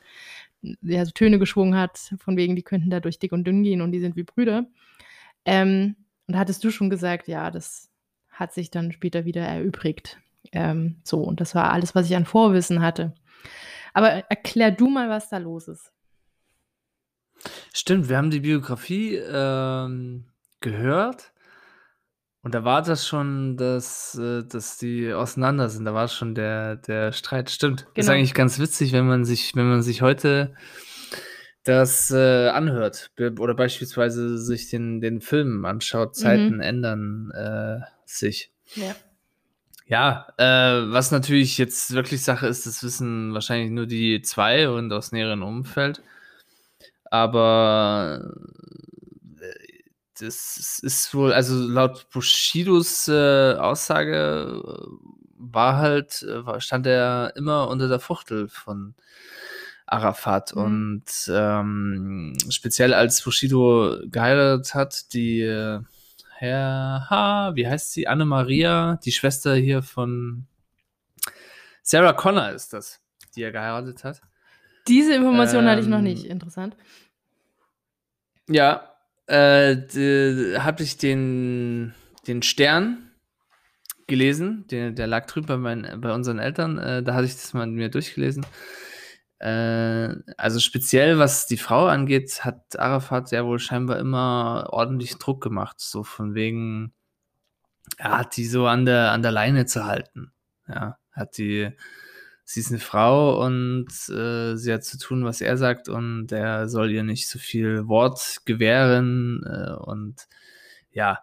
[0.62, 3.82] ja, so Töne geschwungen hat, von wegen, die könnten da durch dick und dünn gehen
[3.82, 4.65] und die sind wie Brüder.
[5.45, 5.95] Ähm,
[6.28, 7.89] und hattest du schon gesagt, ja, das
[8.30, 10.19] hat sich dann später wieder erübrigt.
[10.52, 13.13] Ähm, so, und das war alles, was ich an Vorwissen hatte.
[13.93, 15.91] Aber erklär du mal, was da los ist.
[17.74, 20.26] Stimmt, wir haben die Biografie ähm,
[20.60, 21.34] gehört
[22.44, 25.86] und da war das schon, dass, äh, dass die auseinander sind.
[25.86, 27.50] Da war schon der, der Streit.
[27.52, 27.82] Stimmt.
[27.94, 28.12] Ist Genau.
[28.14, 30.54] eigentlich ganz witzig, wenn man sich, wenn man sich heute
[31.64, 36.16] das äh, anhört oder beispielsweise sich den, den Film anschaut.
[36.16, 38.52] Zeiten ändern äh, sich.
[38.76, 38.96] Ja.
[39.86, 44.92] Ja, äh, was natürlich jetzt wirklich Sache ist, das wissen wahrscheinlich nur die zwei und
[44.94, 46.02] aus näherem Umfeld.
[47.12, 48.32] Aber
[50.22, 54.88] das ist wohl, also laut Bushidos äh, Aussage äh,
[55.38, 58.94] war halt, äh, stand er immer unter der Fuchtel von
[59.88, 60.62] Arafat Mhm.
[60.64, 61.04] und
[61.34, 65.80] ähm, speziell als Bushido geheiratet hat, die äh,
[66.38, 68.08] Herr, ha, wie heißt sie?
[68.08, 70.48] Anne-Maria, die Schwester hier von
[71.84, 73.00] Sarah Connor ist das,
[73.36, 74.22] die er geheiratet hat.
[74.88, 76.26] Diese Information hatte ich noch Ähm, nicht.
[76.26, 76.76] Interessant.
[78.50, 78.91] Ja,
[79.28, 81.94] äh, habe ich den,
[82.28, 83.12] den Stern
[84.08, 84.66] gelesen.
[84.70, 86.78] Der, der lag drüben bei, meinen, bei unseren Eltern.
[86.78, 88.46] Äh, da hatte ich das mal mir durchgelesen.
[89.40, 95.42] Äh, also speziell was die Frau angeht, hat Arafat ja wohl scheinbar immer ordentlich Druck
[95.42, 95.80] gemacht.
[95.80, 96.94] So von wegen,
[97.98, 100.32] er hat die so an der, an der Leine zu halten.
[100.68, 101.72] Ja, hat die,
[102.54, 106.68] sie ist eine Frau und äh, sie hat zu tun, was er sagt und er
[106.68, 110.28] soll ihr nicht so viel Wort gewähren äh, und
[110.92, 111.20] ja,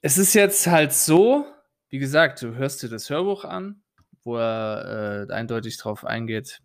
[0.00, 1.44] es ist jetzt halt so,
[1.90, 3.82] wie gesagt, du hörst dir das Hörbuch an,
[4.24, 6.62] wo er äh, eindeutig darauf eingeht,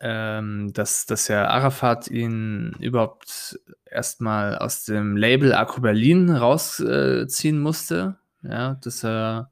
[0.00, 7.60] ähm, dass, dass ja Arafat ihn überhaupt erstmal aus dem Label Akku Berlin rausziehen äh,
[7.60, 8.16] musste.
[8.42, 9.50] Ja, dass er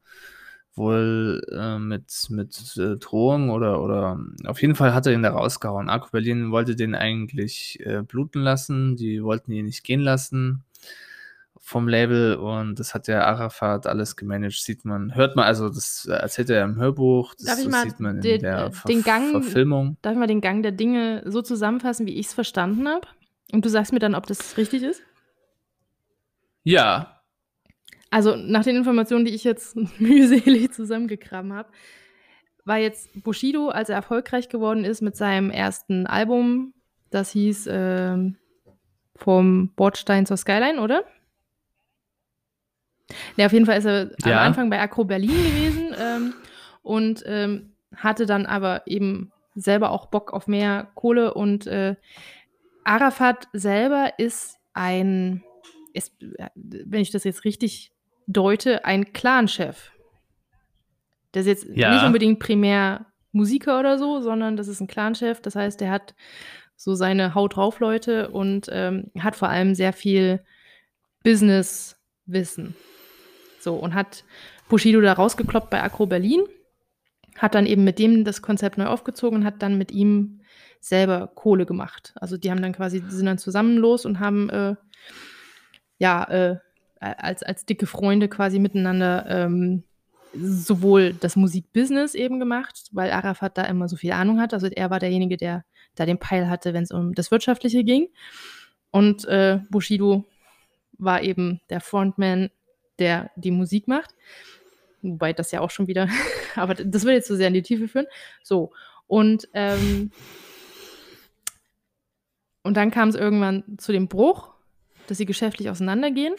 [0.76, 5.30] wohl äh, mit, mit äh, Drohung oder, oder auf jeden Fall hat er ihn da
[5.30, 5.88] rausgehauen.
[5.88, 10.64] Akku Berlin wollte den eigentlich äh, bluten lassen, die wollten ihn nicht gehen lassen
[11.60, 16.04] vom Label und das hat der Arafat alles gemanagt, sieht man, hört man, also das
[16.04, 19.96] erzählt er im Hörbuch, das, das sieht man in den, der Ver den Gang, Verfilmung.
[20.02, 23.08] Darf ich mal den Gang der Dinge so zusammenfassen, wie ich es verstanden habe?
[23.50, 25.02] Und du sagst mir dann, ob das richtig ist?
[26.64, 27.13] Ja.
[28.14, 31.68] Also nach den Informationen, die ich jetzt mühselig zusammengekramt habe,
[32.64, 36.74] war jetzt Bushido, als er erfolgreich geworden ist mit seinem ersten Album,
[37.11, 38.16] das hieß äh,
[39.16, 41.03] vom Bordstein zur Skyline, oder?
[43.35, 44.38] Ja, auf jeden Fall ist er ja.
[44.38, 46.35] am Anfang bei Acro Berlin gewesen ähm,
[46.83, 51.96] und ähm, hatte dann aber eben selber auch Bock auf mehr Kohle und äh,
[52.85, 55.42] Arafat selber ist ein,
[55.92, 56.12] ist,
[56.55, 57.90] wenn ich das jetzt richtig
[58.26, 59.92] deute, ein Clanchef.
[61.32, 61.92] Der ist jetzt ja.
[61.94, 65.40] nicht unbedingt primär Musiker oder so, sondern das ist ein Clanchef.
[65.40, 66.14] Das heißt, der hat
[66.76, 70.44] so seine Haut drauf Leute und ähm, hat vor allem sehr viel
[71.24, 72.76] Business-Wissen.
[73.60, 74.24] So, und hat
[74.68, 76.42] Bushido da rausgekloppt bei Acro Berlin,
[77.38, 80.40] hat dann eben mit dem das Konzept neu aufgezogen und hat dann mit ihm
[80.80, 82.12] selber Kohle gemacht.
[82.16, 84.74] Also die haben dann quasi, die sind dann zusammen los und haben äh,
[85.98, 86.58] ja äh,
[87.12, 89.84] als, als dicke Freunde quasi miteinander ähm,
[90.34, 94.52] sowohl das Musikbusiness eben gemacht, weil Arafat da immer so viel Ahnung hat.
[94.52, 95.64] Also er war derjenige, der
[95.94, 98.08] da den Peil hatte, wenn es um das Wirtschaftliche ging.
[98.90, 100.24] Und äh, Bushido
[100.98, 102.50] war eben der Frontman
[102.98, 104.14] der die Musik macht.
[105.02, 106.08] Wobei das ja auch schon wieder,
[106.54, 108.06] aber das will jetzt so sehr in die Tiefe führen.
[108.42, 108.72] So,
[109.06, 110.10] und, ähm,
[112.62, 114.54] und dann kam es irgendwann zu dem Bruch,
[115.06, 116.34] dass sie geschäftlich auseinandergehen.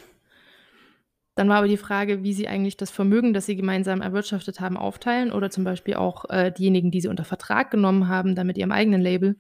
[1.36, 4.78] Dann war aber die Frage, wie sie eigentlich das Vermögen, das sie gemeinsam erwirtschaftet haben,
[4.78, 8.58] aufteilen oder zum Beispiel auch äh, diejenigen, die sie unter Vertrag genommen haben, dann mit
[8.58, 9.36] ihrem eigenen Label,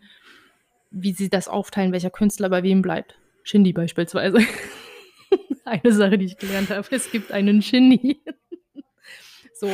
[0.91, 3.17] wie sie das aufteilen, welcher Künstler bei wem bleibt.
[3.43, 4.39] Shindy beispielsweise.
[5.65, 6.85] eine Sache, die ich gelernt habe.
[6.91, 8.21] Es gibt einen Shindy.
[9.53, 9.69] so.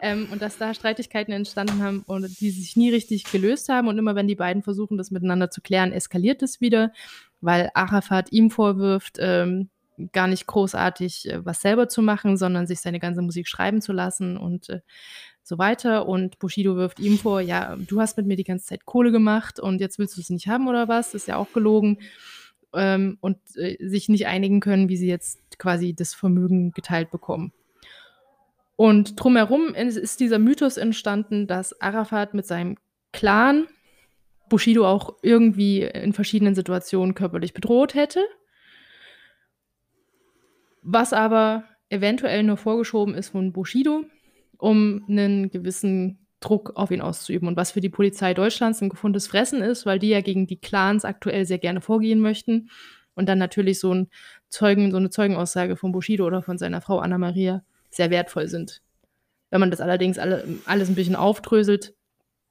[0.00, 3.86] Ähm, und dass da Streitigkeiten entstanden haben und die sich nie richtig gelöst haben.
[3.86, 6.92] Und immer wenn die beiden versuchen, das miteinander zu klären, eskaliert es wieder,
[7.40, 9.70] weil Arafat ihm vorwirft, ähm,
[10.12, 13.92] gar nicht großartig äh, was selber zu machen, sondern sich seine ganze Musik schreiben zu
[13.92, 14.80] lassen und äh,
[15.42, 16.08] so weiter.
[16.08, 19.60] Und Bushido wirft ihm vor, ja, du hast mit mir die ganze Zeit Kohle gemacht
[19.60, 21.12] und jetzt willst du es nicht haben oder was?
[21.12, 21.98] Das ist ja auch gelogen
[22.74, 27.52] ähm, und äh, sich nicht einigen können, wie sie jetzt quasi das Vermögen geteilt bekommen.
[28.76, 32.76] Und drumherum ist dieser Mythos entstanden, dass Arafat mit seinem
[33.12, 33.66] Clan
[34.48, 38.20] Bushido auch irgendwie in verschiedenen Situationen körperlich bedroht hätte.
[40.82, 44.04] Was aber eventuell nur vorgeschoben ist von Bushido,
[44.58, 49.28] um einen gewissen Druck auf ihn auszuüben und was für die Polizei Deutschlands ein gefundenes
[49.28, 52.68] Fressen ist, weil die ja gegen die Clans aktuell sehr gerne vorgehen möchten
[53.14, 54.08] und dann natürlich so ein
[54.48, 58.82] Zeugen, so eine Zeugenaussage von Bushido oder von seiner Frau Anna Maria sehr wertvoll sind.
[59.50, 61.94] Wenn man das allerdings alle, alles ein bisschen aufdröselt,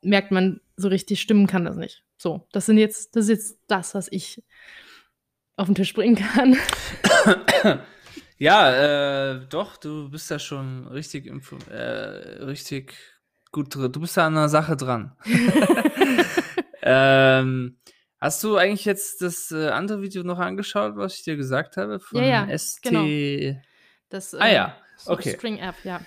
[0.02, 2.04] merkt man, so richtig stimmen kann das nicht.
[2.18, 4.44] So, das sind jetzt, das ist jetzt das, was ich
[5.58, 6.58] auf den Tisch bringen kann.
[8.42, 11.32] Ja, äh, doch, du bist da schon richtig,
[11.70, 12.96] äh, richtig
[13.52, 13.92] gut drin.
[13.92, 15.16] Du bist da an einer Sache dran.
[16.82, 17.78] ähm,
[18.20, 22.00] hast du eigentlich jetzt das äh, andere Video noch angeschaut, was ich dir gesagt habe?
[22.00, 22.82] Von ja, ja, ST.
[22.82, 23.60] Genau.
[24.10, 25.36] Das, ah ja, ähm, okay.
[25.36, 26.02] String App, ja.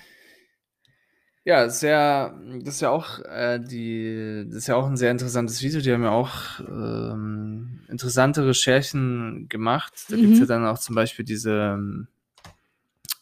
[1.45, 5.63] Ja, sehr, das ist ja auch äh, die, das ist ja auch ein sehr interessantes
[5.63, 5.81] Video.
[5.81, 10.07] Die haben ja auch ähm, interessante Recherchen gemacht.
[10.09, 10.21] Da mhm.
[10.23, 12.09] gibt es ja dann auch zum Beispiel diese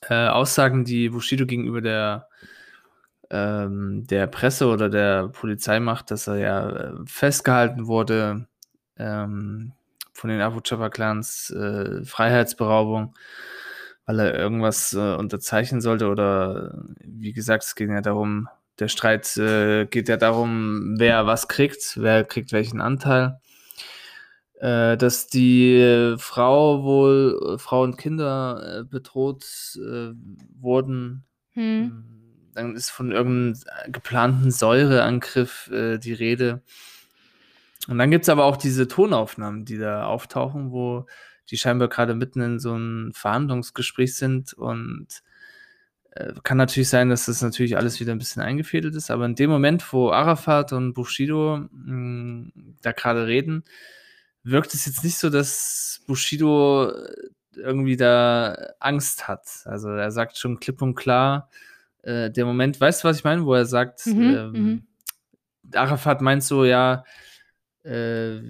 [0.09, 2.29] äh, Aussagen, die Bushido gegenüber der
[3.31, 8.47] ähm, der Presse oder der Polizei macht, dass er ja äh, festgehalten wurde
[8.99, 9.73] ähm,
[10.13, 13.15] von den Abu Clans, äh, Freiheitsberaubung.
[14.07, 18.49] weil er irgendwas äh, unterzeichnen sollte oder wie gesagt, es geht ja darum,
[18.79, 23.41] der Streit äh, geht ja darum, wer was kriegt, wer kriegt welchen Anteil.
[24.63, 29.45] Äh, dass die Frau wohl, Frau und Kinder äh, bedroht
[29.75, 30.13] äh,
[30.61, 31.25] wurden.
[31.55, 32.05] Hm.
[32.55, 36.63] Dann ist von irgendeinem geplanten Säureangriff äh, die Rede.
[37.89, 41.07] Und dann gibt es aber auch diese Tonaufnahmen, die da auftauchen, wo
[41.51, 45.09] die scheinbar gerade mitten in so einem Verhandlungsgespräch sind und
[46.13, 49.35] äh, kann natürlich sein, dass das natürlich alles wieder ein bisschen eingefädelt ist, aber in
[49.35, 53.65] dem Moment, wo Arafat und Bushido mh, mm, da gerade reden,
[54.45, 59.47] wirkt es jetzt nicht so, dass Bushido äh, irgendwie da Angst hat.
[59.65, 61.49] Also er sagt schon klipp und klar,
[62.03, 64.87] äh, der Moment, weißt du, was ich meine, wo er sagt, Mhm, ähm, mhm.
[65.75, 67.05] Arafat meint so, ja,
[67.85, 68.41] äh,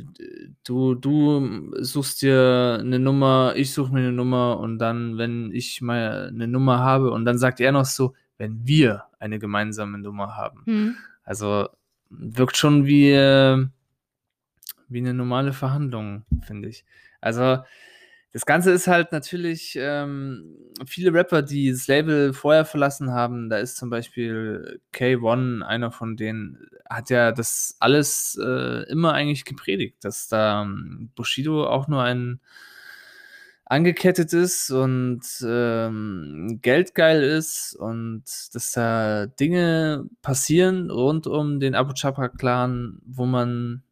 [0.65, 5.81] du, du suchst dir eine Nummer, ich suche mir eine Nummer und dann, wenn ich
[5.81, 10.37] mal eine Nummer habe und dann sagt er noch so, wenn wir eine gemeinsame Nummer
[10.37, 10.63] haben.
[10.67, 10.97] Hm.
[11.25, 11.69] Also
[12.11, 13.67] wirkt schon wie, äh,
[14.93, 16.85] wie eine normale Verhandlung, finde ich.
[17.21, 17.59] Also
[18.33, 23.51] das Ganze ist halt natürlich ähm, viele Rapper, die das Label vorher verlassen haben.
[23.51, 29.45] Da ist zum Beispiel K1, einer von denen, hat ja das alles äh, immer eigentlich
[29.45, 32.41] gepredigt, dass da ähm, Bushido auch nur ein
[33.67, 41.95] angekettet ist und ähm, geldgeil ist und dass da Dinge passieren rund um den Abu
[41.95, 43.83] Chapa-Clan, wo man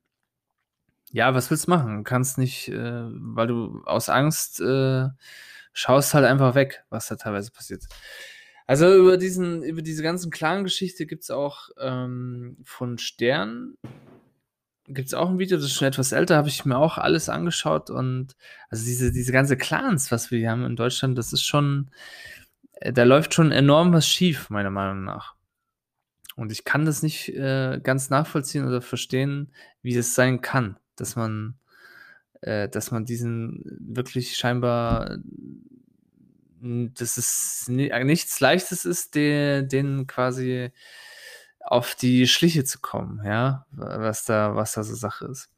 [1.13, 1.99] ja, was willst du machen?
[1.99, 5.09] Du kannst nicht, äh, weil du aus Angst äh,
[5.73, 7.85] schaust halt einfach weg, was da teilweise passiert.
[8.67, 13.75] Also über diesen, über diese ganzen Clan-Geschichte gibt es auch ähm, von Stern
[14.95, 17.29] gibt es auch ein Video, das ist schon etwas älter, habe ich mir auch alles
[17.29, 18.37] angeschaut und
[18.69, 21.91] also diese, diese ganze Clans, was wir hier haben in Deutschland, das ist schon,
[22.75, 25.35] äh, da läuft schon enorm was schief, meiner Meinung nach.
[26.37, 29.53] Und ich kann das nicht äh, ganz nachvollziehen oder verstehen,
[29.83, 31.59] wie das sein kann, dass man,
[32.43, 35.19] äh, dass man diesen wirklich scheinbar,
[36.61, 40.71] dass es äh, nichts Leichtes ist, den, den quasi
[41.61, 45.51] auf die Schliche zu kommen, ja, was da, was da so Sache ist.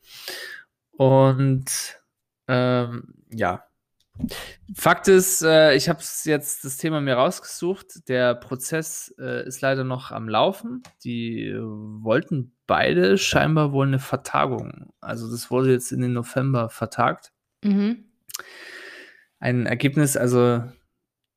[0.92, 2.00] Und
[2.48, 3.64] ähm, ja,
[4.74, 8.08] Fakt ist, äh, ich habe jetzt das Thema mir rausgesucht.
[8.08, 10.82] Der Prozess äh, ist leider noch am Laufen.
[11.04, 14.92] Die äh, wollten beide scheinbar wohl eine Vertagung.
[15.00, 17.32] Also das wurde jetzt in den November vertagt.
[17.62, 18.04] Mhm.
[19.38, 20.62] Ein Ergebnis, also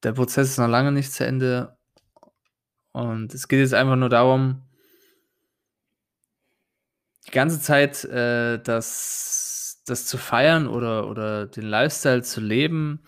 [0.04, 1.78] der Prozess ist noch lange nicht zu Ende.
[2.92, 4.62] Und es geht jetzt einfach nur darum,
[7.28, 8.60] die ganze Zeit äh,
[9.86, 13.02] das, zu feiern oder, oder den Lifestyle zu leben.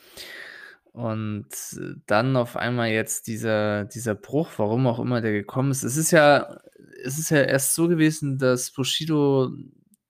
[0.91, 1.47] Und
[2.07, 5.83] dann auf einmal jetzt dieser, dieser Bruch, warum auch immer der gekommen ist.
[5.83, 6.59] Es ist ja,
[7.03, 9.51] es ist ja erst so gewesen, dass Bushido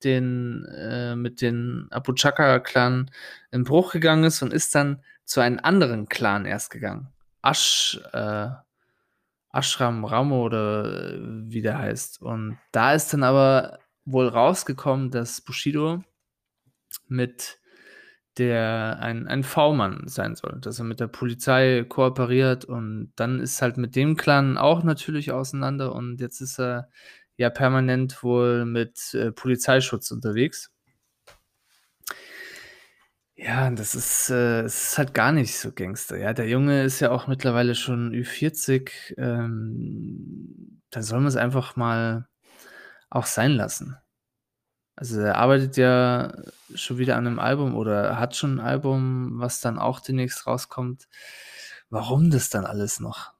[0.04, 3.10] den, äh, mit den Abu Chaka-Clan
[3.50, 7.08] in Bruch gegangen ist und ist dann zu einem anderen Clan erst gegangen.
[7.42, 8.48] Ash, äh,
[9.52, 11.18] Ashram Ramo oder äh,
[11.50, 12.22] wie der heißt.
[12.22, 16.02] Und da ist dann aber wohl rausgekommen, dass Bushido
[17.08, 17.58] mit
[18.38, 23.62] der ein, ein V-Mann sein soll, dass er mit der Polizei kooperiert und dann ist
[23.62, 26.88] halt mit dem Clan auch natürlich auseinander und jetzt ist er
[27.36, 30.70] ja permanent wohl mit äh, Polizeischutz unterwegs.
[33.40, 36.18] Ja, das ist, äh, es ist halt gar nicht so Gangster.
[36.18, 39.14] Ja, der Junge ist ja auch mittlerweile schon Ü40.
[39.16, 42.26] Ähm, da soll man es einfach mal
[43.10, 43.96] auch sein lassen.
[44.98, 46.32] Also er arbeitet ja
[46.74, 51.06] schon wieder an einem Album oder hat schon ein Album, was dann auch demnächst rauskommt.
[51.88, 53.32] Warum das dann alles noch?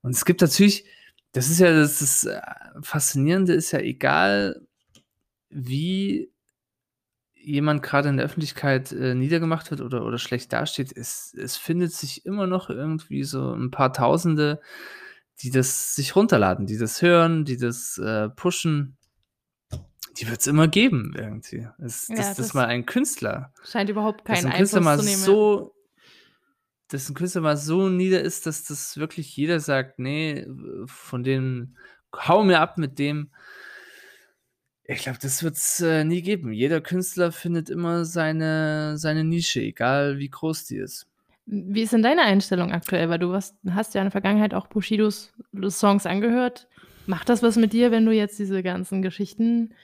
[0.00, 0.86] Und es gibt natürlich,
[1.32, 2.40] das ist ja das, das äh,
[2.80, 4.66] Faszinierende, ist ja egal,
[5.50, 6.32] wie
[7.34, 11.92] jemand gerade in der Öffentlichkeit äh, niedergemacht wird oder, oder schlecht dasteht, es, es findet
[11.92, 14.58] sich immer noch irgendwie so ein paar Tausende,
[15.40, 18.96] die das sich runterladen, die das hören, die das äh, pushen.
[20.18, 21.68] Die wird es immer geben, irgendwie.
[21.78, 25.04] Es, Ja, dass, dass das mal ein Künstler, Scheint überhaupt keinen Künstler Einfluss mal zu
[25.04, 25.22] nehmen.
[25.22, 25.74] so,
[26.88, 30.46] dass ein Künstler mal so nieder ist, dass das wirklich jeder sagt, nee,
[30.86, 31.76] von dem
[32.14, 33.30] hau mir ab mit dem.
[34.84, 36.52] Ich glaube, das wird es äh, nie geben.
[36.52, 41.06] Jeder Künstler findet immer seine, seine Nische, egal wie groß die ist.
[41.46, 43.08] Wie ist denn deine Einstellung aktuell?
[43.08, 45.32] Weil du hast, hast ja in der Vergangenheit auch Bushidos
[45.68, 46.68] Songs angehört.
[47.06, 49.74] Macht das was mit dir, wenn du jetzt diese ganzen Geschichten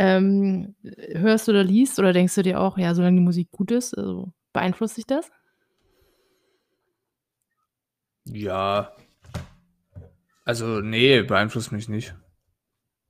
[0.00, 0.74] ähm,
[1.12, 1.98] hörst oder liest?
[1.98, 5.30] Oder denkst du dir auch, ja, solange die Musik gut ist, also beeinflusst sich das?
[8.24, 8.92] Ja.
[10.46, 12.14] Also, nee, beeinflusst mich nicht.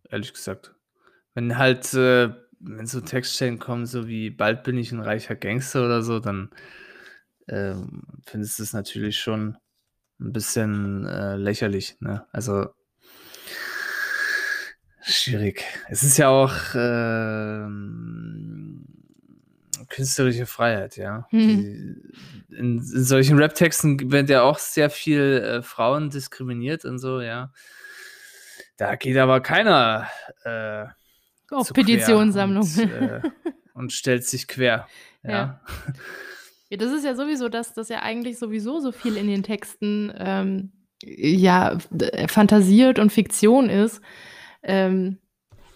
[0.08, 0.74] Ehrlich gesagt.
[1.34, 5.84] Wenn halt, äh, wenn so Textstellen kommen, so wie bald bin ich ein reicher Gangster
[5.84, 6.50] oder so, dann
[7.46, 9.56] ähm, findest du es natürlich schon
[10.18, 11.96] ein bisschen äh, lächerlich.
[12.00, 12.26] Ne?
[12.32, 12.70] Also
[15.02, 15.64] schwierig.
[15.88, 18.84] Es ist ja auch ähm,
[19.88, 21.26] künstlerische Freiheit, ja.
[21.32, 21.96] Die,
[22.50, 27.52] in, in solchen Rap-Texten werden ja auch sehr viel äh, Frauen diskriminiert und so, ja.
[28.76, 30.08] Da geht aber keiner
[30.44, 30.84] äh,
[31.50, 32.62] Auf Petitionssammlung.
[32.62, 33.20] Und, äh,
[33.74, 34.86] und stellt sich quer.
[35.22, 35.30] Ja.
[35.30, 35.60] Ja.
[36.70, 40.10] Ja, das ist ja sowieso das, dass ja eigentlich sowieso so viel in den Texten
[40.16, 40.72] ähm,
[41.02, 44.00] ja d- fantasiert und Fiktion ist.
[44.62, 45.18] Ähm,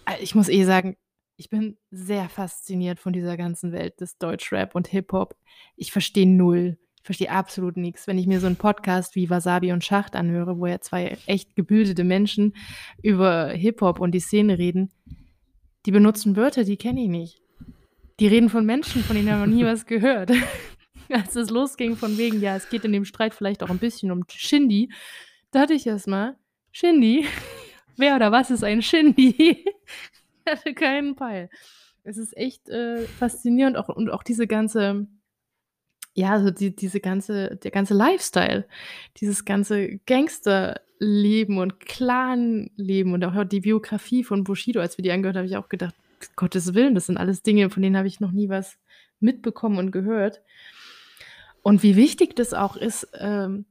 [0.05, 0.95] äh, ich muss eh sagen,
[1.37, 5.35] ich bin sehr fasziniert von dieser ganzen Welt des Deutschrap und Hip-Hop.
[5.75, 6.77] Ich verstehe null.
[6.97, 8.07] Ich verstehe absolut nichts.
[8.07, 11.55] Wenn ich mir so einen Podcast wie Wasabi und Schacht anhöre, wo ja zwei echt
[11.55, 12.55] gebildete Menschen
[13.03, 14.91] über Hip-Hop und die Szene reden,
[15.85, 17.41] die benutzen Wörter, die kenne ich nicht.
[18.19, 20.31] Die reden von Menschen, von denen haben wir nie was gehört.
[21.09, 24.11] Als es losging von wegen, ja, es geht in dem Streit vielleicht auch ein bisschen
[24.11, 24.91] um Shindy,
[25.51, 26.37] dachte ich erstmal,
[26.71, 27.27] Shindy?
[27.97, 29.35] Wer oder was ist ein Shindy?
[29.37, 31.49] ich hatte keinen Peil.
[32.03, 35.07] Es ist echt äh, faszinierend auch, und auch diese ganze,
[36.13, 38.67] ja, also die, diese ganze, der ganze Lifestyle,
[39.17, 45.35] dieses ganze Gangsterleben und Clanleben und auch die Biografie von Bushido, als wir die angehört
[45.35, 45.95] haben, habe ich auch gedacht,
[46.35, 48.77] Gottes Willen, das sind alles Dinge, von denen habe ich noch nie was
[49.19, 50.41] mitbekommen und gehört.
[51.61, 53.65] Und wie wichtig das auch ist, ähm,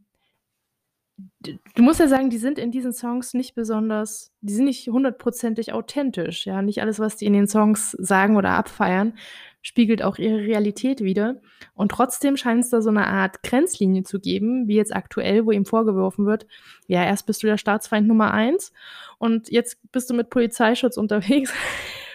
[1.16, 5.72] du musst ja sagen, die sind in diesen Songs nicht besonders, die sind nicht hundertprozentig
[5.72, 6.46] authentisch.
[6.46, 9.14] Ja, nicht alles, was die in den Songs sagen oder abfeiern,
[9.62, 11.40] spiegelt auch ihre Realität wider.
[11.74, 15.52] Und trotzdem scheint es da so eine Art Grenzlinie zu geben, wie jetzt aktuell, wo
[15.52, 16.46] ihm vorgeworfen wird,
[16.86, 18.72] ja, erst bist du der Staatsfeind Nummer eins
[19.18, 21.52] und jetzt bist du mit Polizeischutz unterwegs.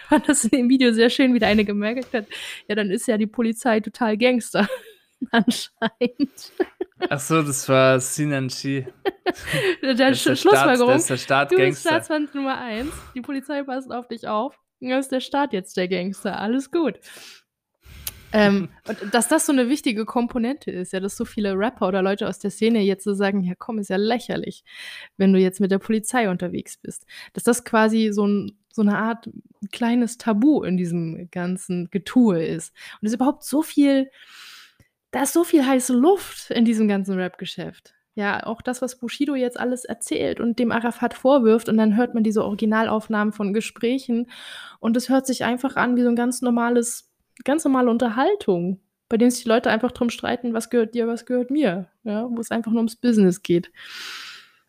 [0.08, 2.26] Fand das in dem Video sehr schön, wie da eine gemerkt hat,
[2.68, 4.68] ja, dann ist ja die Polizei total Gangster.
[5.30, 6.52] Anscheinend.
[7.08, 8.86] Ach so, das war Sinan Chi.
[9.82, 10.88] Der Das der Staat, Schlussfolgerung.
[10.92, 11.80] das ist der Du bist.
[11.80, 12.92] Staatsfeind Nummer eins.
[13.14, 14.58] Die Polizei passt auf dich auf.
[14.80, 16.38] Da ist der Staat jetzt der Gangster.
[16.38, 16.98] Alles gut.
[18.32, 22.02] ähm, und dass das so eine wichtige Komponente ist, ja, dass so viele Rapper oder
[22.02, 24.64] Leute aus der Szene jetzt so sagen, ja komm, ist ja lächerlich,
[25.16, 27.06] wenn du jetzt mit der Polizei unterwegs bist.
[27.32, 29.28] Dass das quasi so, ein, so eine Art
[29.72, 32.72] kleines Tabu in diesem ganzen Getue ist.
[33.00, 34.10] Und es ist überhaupt so viel,
[35.10, 37.94] da ist so viel heiße Luft in diesem ganzen Rap-Geschäft.
[38.14, 42.12] Ja, auch das, was Bushido jetzt alles erzählt und dem Arafat vorwirft, und dann hört
[42.12, 44.30] man diese Originalaufnahmen von Gesprächen
[44.80, 47.10] und es hört sich einfach an wie so ein ganz normales,
[47.44, 51.24] ganz normale Unterhaltung, bei dem sich die Leute einfach drum streiten, was gehört dir, was
[51.24, 53.70] gehört mir, ja, wo es einfach nur ums Business geht.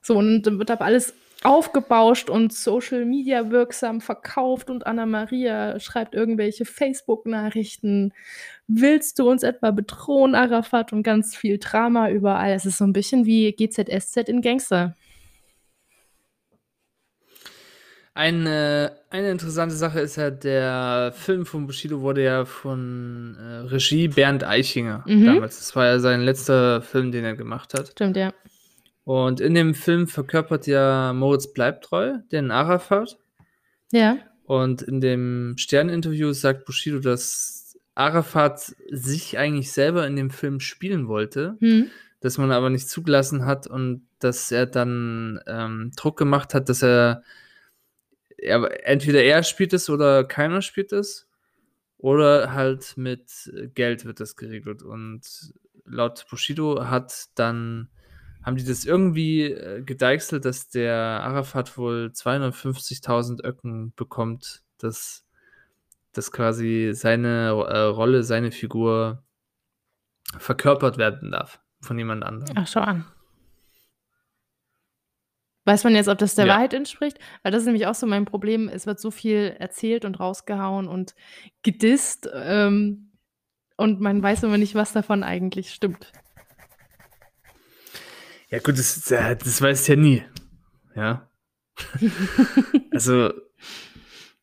[0.02, 1.14] So, und dann wird aber alles
[1.44, 8.14] aufgebauscht und Social Media wirksam verkauft und Anna Maria schreibt irgendwelche Facebook-Nachrichten.
[8.68, 10.94] Willst du uns etwa bedrohen, Arafat?
[10.94, 12.52] Und ganz viel Drama überall.
[12.54, 14.96] Es ist so ein bisschen wie GZSZ in Gangster.
[18.14, 24.10] Eine, eine interessante Sache ist ja, der Film von Bushido wurde ja von äh, Regie
[24.10, 25.26] Bernd Eichinger Mhm.
[25.26, 25.60] damals.
[25.60, 27.88] Das war ja sein letzter Film, den er gemacht hat.
[27.90, 28.34] Stimmt, ja.
[29.04, 33.18] Und in dem Film verkörpert ja Moritz Bleibtreu den Arafat.
[33.92, 34.18] Ja.
[34.44, 41.08] Und in dem Stern-Interview sagt Bushido, dass Arafat sich eigentlich selber in dem Film spielen
[41.08, 41.90] wollte, Hm.
[42.20, 46.84] dass man aber nicht zugelassen hat und dass er dann ähm, Druck gemacht hat, dass
[46.84, 47.24] er,
[48.38, 51.28] er entweder er spielt es oder keiner spielt es
[51.98, 55.54] oder halt mit Geld wird das geregelt und
[55.86, 57.90] laut Bushido hat dann
[58.44, 65.26] haben die das irgendwie äh, gedeichselt, dass der Arafat wohl 250.000 Öcken bekommt, dass,
[66.12, 69.24] dass quasi seine äh, Rolle, seine Figur
[70.38, 72.56] verkörpert werden darf von jemand anderem.
[72.58, 73.06] Ach, schau an.
[75.66, 76.54] Weiß man jetzt, ob das der Ja.
[76.54, 77.20] Wahrheit entspricht?
[77.44, 78.68] Weil das ist nämlich auch so mein Problem.
[78.68, 81.14] Es wird so viel erzählt und rausgehauen und
[81.62, 82.28] gedisst.
[82.34, 83.12] Ähm,
[83.78, 86.12] und man weiß immer nicht, was davon eigentlich stimmt.
[88.52, 90.24] Ja, gut, das, das weißt ja nie.
[90.96, 91.30] Ja.
[92.92, 93.34] also,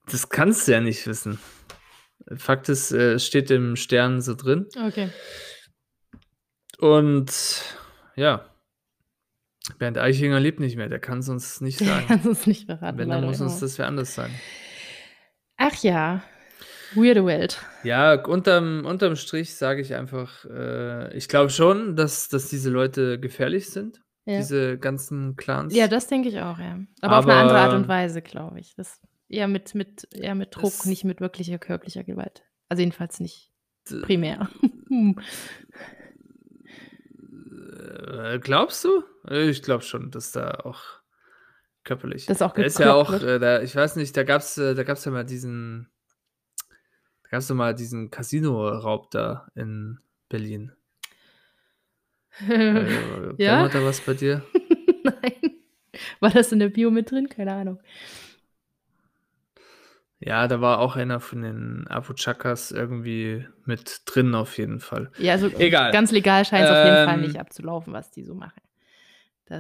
[0.07, 1.39] das kannst du ja nicht wissen.
[2.37, 4.67] Fakt ist, äh, es steht im Stern so drin.
[4.87, 5.11] Okay.
[6.79, 7.63] Und
[8.17, 8.49] ja,
[9.79, 12.07] Bernd Eichinger lebt nicht mehr, der kann es uns nicht Der sagen.
[12.07, 12.99] kann es uns nicht verraten.
[12.99, 14.35] Wenn, dann muss uns das wer anders sagen.
[15.57, 16.23] Ach ja.
[16.95, 17.61] Weirde Welt.
[17.85, 23.19] Ja, unterm, unterm Strich sage ich einfach, äh, ich glaube schon, dass, dass diese Leute
[23.21, 24.01] gefährlich sind.
[24.25, 24.37] Ja.
[24.41, 25.75] diese ganzen Clans.
[25.75, 26.79] Ja, das denke ich auch, ja.
[27.01, 28.75] Aber, auf eine andere Art Aber- und Weise, glaube ich.
[28.77, 32.43] Das eher mit, mit, eher mit Druck, Das- nicht mit wirklicher körperlicher Gewalt.
[32.69, 33.53] Also jedenfalls nicht
[34.03, 34.51] primär.
[38.19, 39.03] Äh, glaubst du?
[39.31, 40.83] Ich glaube schon, dass da auch
[41.85, 42.27] körperlich.
[42.27, 44.83] Dass auch Da ist ja auch, äh, da, ich weiß nicht, da gab's, äh, da
[44.83, 45.89] gab's ja mal diesen,
[47.31, 49.99] da gab's ja mal diesen Casino-Raub da in
[50.29, 50.73] Berlin.
[52.49, 53.69] Äh, Ja?
[53.69, 54.43] Da was bei dir?
[55.05, 55.57] Nein.
[56.21, 57.29] War das in der Bio mit drin?
[57.29, 57.81] Keine Ahnung.
[60.21, 65.13] Ja, da war auch einer von den Abu-Chakas irgendwie mit drin auf jeden Fall.
[65.19, 65.93] Ja, also Egal.
[65.93, 68.61] ganz legal scheint es auf jeden Fall Ähm, nicht abzulaufen, was die so machen.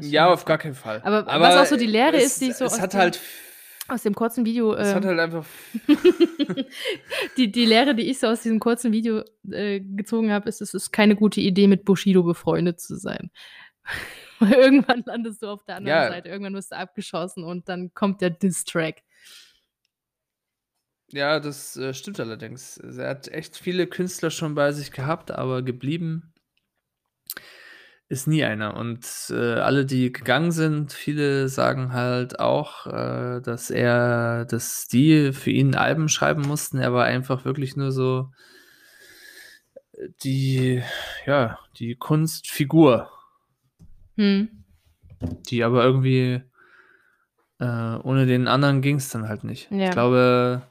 [0.00, 1.00] Ja, auf gar keinen Fall.
[1.02, 3.20] Aber was auch so die Lehre es, ist, die ich so es hat halt,
[3.88, 4.74] aus dem kurzen Video.
[4.74, 5.46] es ähm, hat halt einfach,
[7.36, 10.74] die, die Lehre, die ich so aus diesem kurzen Video äh, gezogen habe, ist, es
[10.74, 13.30] ist keine gute Idee, mit Bushido befreundet zu sein.
[14.40, 16.08] Weil irgendwann landest du auf der anderen Ja.
[16.08, 19.02] Seite, irgendwann wirst du abgeschossen und dann kommt der Diss-Track.
[21.10, 22.76] ja, das äh, stimmt allerdings.
[22.76, 26.32] Er hat echt viele Künstler schon bei sich gehabt, aber geblieben
[28.08, 28.76] ist nie einer.
[28.76, 35.32] Und äh, alle, die gegangen sind, viele sagen halt auch, äh, dass er, dass die
[35.32, 36.78] für ihn Alben schreiben mussten.
[36.78, 38.30] Er war einfach wirklich nur so
[39.92, 40.82] äh, die,
[41.26, 43.10] ja, die Kunstfigur.
[44.16, 44.48] Hm.
[45.50, 46.42] Die aber irgendwie
[47.60, 49.70] äh, ohne den anderen ging es dann halt nicht.
[49.70, 49.86] Ja.
[49.86, 50.62] Ich glaube,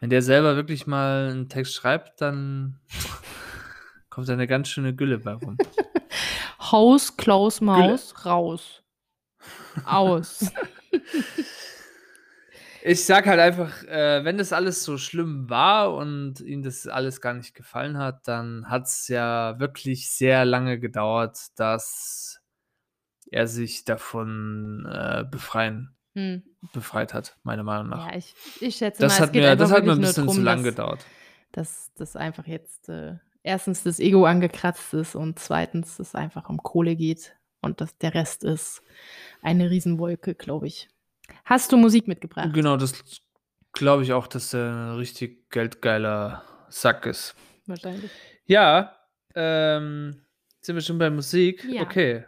[0.00, 2.80] wenn der selber wirklich mal einen Text schreibt, dann
[4.10, 5.56] kommt da eine ganz schöne Gülle bei rum.
[6.72, 8.82] Haus, Klaus, Maus, raus.
[9.84, 10.50] Aus.
[12.82, 17.20] Ich sag halt einfach, äh, wenn das alles so schlimm war und ihm das alles
[17.20, 22.40] gar nicht gefallen hat, dann hat es ja wirklich sehr lange gedauert, dass
[23.30, 26.42] er sich davon äh, befreien, Hm.
[26.72, 28.06] befreit hat, meiner Meinung nach.
[28.10, 30.42] Ja, ich, ich schätze das mal, hat mir, das hat mir ein bisschen drum, zu
[30.42, 31.06] lang dass, gedauert.
[31.52, 36.62] dass das einfach jetzt äh, erstens das Ego angekratzt ist und zweitens es einfach um
[36.62, 38.82] Kohle geht und dass der Rest ist
[39.42, 40.88] eine Riesenwolke, glaube ich.
[41.44, 42.52] Hast du Musik mitgebracht?
[42.52, 43.22] Genau, das
[43.72, 47.34] glaube ich auch, dass er ein richtig geldgeiler Sack ist.
[47.66, 48.10] Wahrscheinlich.
[48.46, 48.96] Ja,
[49.34, 50.22] ähm,
[50.60, 51.64] sind wir schon bei Musik?
[51.64, 51.82] Ja.
[51.82, 52.24] Okay.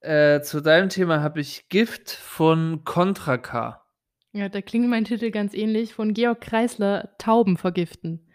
[0.00, 3.84] Äh, zu deinem Thema habe ich Gift von Contra K.
[4.32, 8.26] Ja, da klingt mein Titel ganz ähnlich von Georg Kreisler, Tauben vergiften.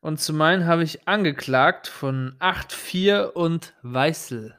[0.00, 4.56] Und zu meinen habe ich angeklagt von 8.4 und Weißel.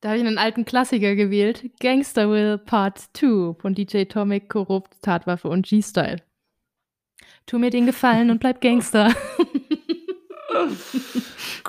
[0.00, 5.02] Da habe ich einen alten Klassiker gewählt, Gangster Will Part 2 von DJ Tomic, Korrupt,
[5.02, 6.22] Tatwaffe und G-Style.
[7.46, 9.12] Tu mir den Gefallen und bleib Gangster.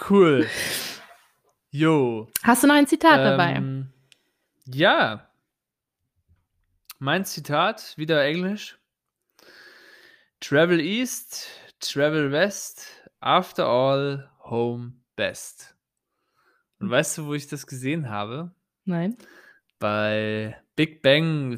[0.10, 0.48] Cool.
[1.72, 2.28] Jo.
[2.44, 3.54] Hast du noch ein Zitat dabei?
[3.54, 3.90] Ähm,
[4.66, 5.30] ja.
[6.98, 8.78] Mein Zitat, wieder Englisch.
[10.40, 11.48] Travel East,
[11.80, 12.88] Travel West,
[13.20, 15.76] after all, home best.
[16.80, 18.52] Und weißt du, wo ich das gesehen habe?
[18.86, 19.18] Nein.
[19.80, 21.58] Bei Big Bang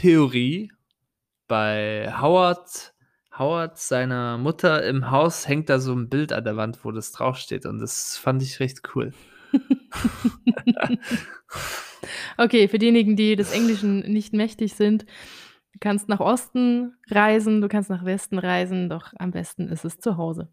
[0.00, 0.70] Theory,
[1.46, 2.94] bei Howard,
[3.36, 7.12] Howard seiner Mutter im Haus hängt da so ein Bild an der Wand, wo das
[7.12, 7.66] draufsteht.
[7.66, 9.12] Und das fand ich recht cool.
[12.36, 15.04] Okay, für diejenigen, die des Englischen nicht mächtig sind,
[15.72, 19.98] du kannst nach Osten reisen, du kannst nach Westen reisen, doch am besten ist es
[19.98, 20.48] zu Hause.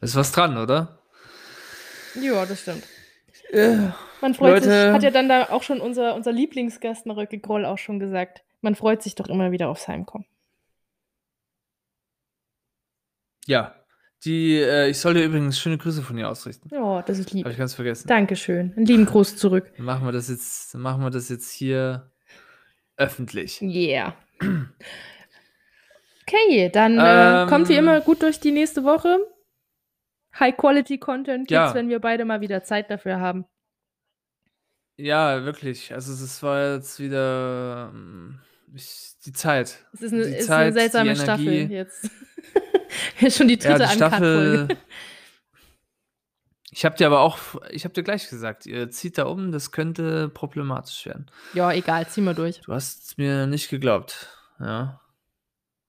[0.00, 0.98] Ist was dran, oder?
[2.20, 2.84] Ja, das stimmt.
[3.50, 3.76] Äh,
[4.20, 4.92] Man freut sich, Leute.
[4.92, 8.42] hat ja dann da auch schon unser, unser Lieblingsgast Maröcke Groll auch schon gesagt.
[8.60, 10.26] Man freut sich doch immer wieder aufs Heimkommen.
[13.46, 13.74] Ja.
[14.24, 16.68] Die, äh, ich soll dir übrigens schöne Grüße von ihr ausrichten.
[16.72, 17.44] Ja, das ist lieb.
[17.44, 18.08] Habe ich ganz vergessen.
[18.08, 18.72] Dankeschön.
[18.76, 19.70] Einen lieben Gruß zurück.
[19.76, 22.10] Dann machen wir das jetzt, machen wir das jetzt hier
[22.96, 23.60] öffentlich.
[23.62, 24.14] Yeah.
[26.26, 29.18] Okay, dann äh, Ähm, kommt wie immer gut durch die nächste Woche.
[30.38, 31.74] High-Quality-Content gibt's, Ja.
[31.74, 33.44] wenn wir beide mal wieder Zeit dafür haben.
[34.98, 35.92] Ja, wirklich.
[35.92, 38.40] Also es war jetzt wieder ähm,
[38.74, 39.84] ich, die Zeit.
[39.92, 41.74] Es ist eine, Die ist Zeit, eine die seltsame Staffel Energie.
[41.74, 42.10] jetzt.
[43.36, 44.68] Schon die Ja, dritte die Staffel.
[46.70, 47.38] Ich habe dir aber auch,
[47.70, 51.26] ich habe dir gleich gesagt, ihr zieht da um, das könnte problematisch werden.
[51.54, 52.60] Ja, egal, ziehen wir durch.
[52.60, 54.28] Du hast mir nicht geglaubt.
[54.60, 55.00] Ja.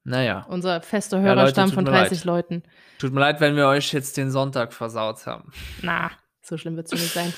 [0.10, 0.46] Naja.
[0.48, 2.26] Unser fester Ja, Leute, Hörerstamm von mir 30 leid.
[2.26, 2.64] Leuten.
[2.98, 5.52] Tut mir leid, wenn wir euch jetzt den Sonntag versaut haben.
[5.82, 7.34] Na, so schlimm wird es nicht sein.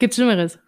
[0.00, 0.58] Gibt Schlimmeres.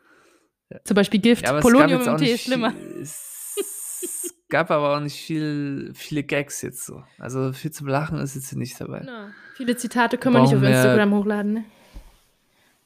[0.84, 1.44] Zum Beispiel Gift.
[1.44, 2.72] Ja, Polonium im Tee ist schlimmer.
[3.00, 7.02] Es gab aber auch nicht viel, viele Gags jetzt so.
[7.18, 9.02] Also viel zum Lachen ist jetzt hier nicht dabei.
[9.04, 11.64] Na, viele Zitate können wir nicht auf wir- Instagram hochladen, ne?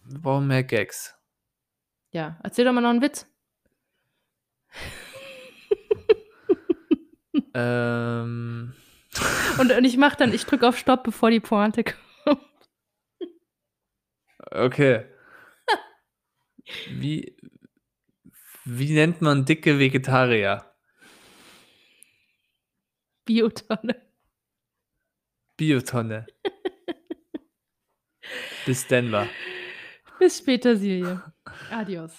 [0.06, 1.14] Wir brauchen mehr Gags.
[2.10, 3.26] Ja, erzähl doch mal noch einen Witz.
[7.54, 8.74] Ähm,
[9.58, 12.40] Und, und ich mach dann, ich drücke auf Stopp, bevor die Pointe kommt.
[14.50, 15.06] okay.
[16.88, 17.36] Wie,
[18.64, 20.64] wie nennt man dicke Vegetarier?
[23.24, 24.02] Biotonne.
[25.56, 26.26] Biotonne.
[28.66, 29.28] Bis Denver.
[30.18, 31.22] Bis später, Silje.
[31.70, 32.12] Adios.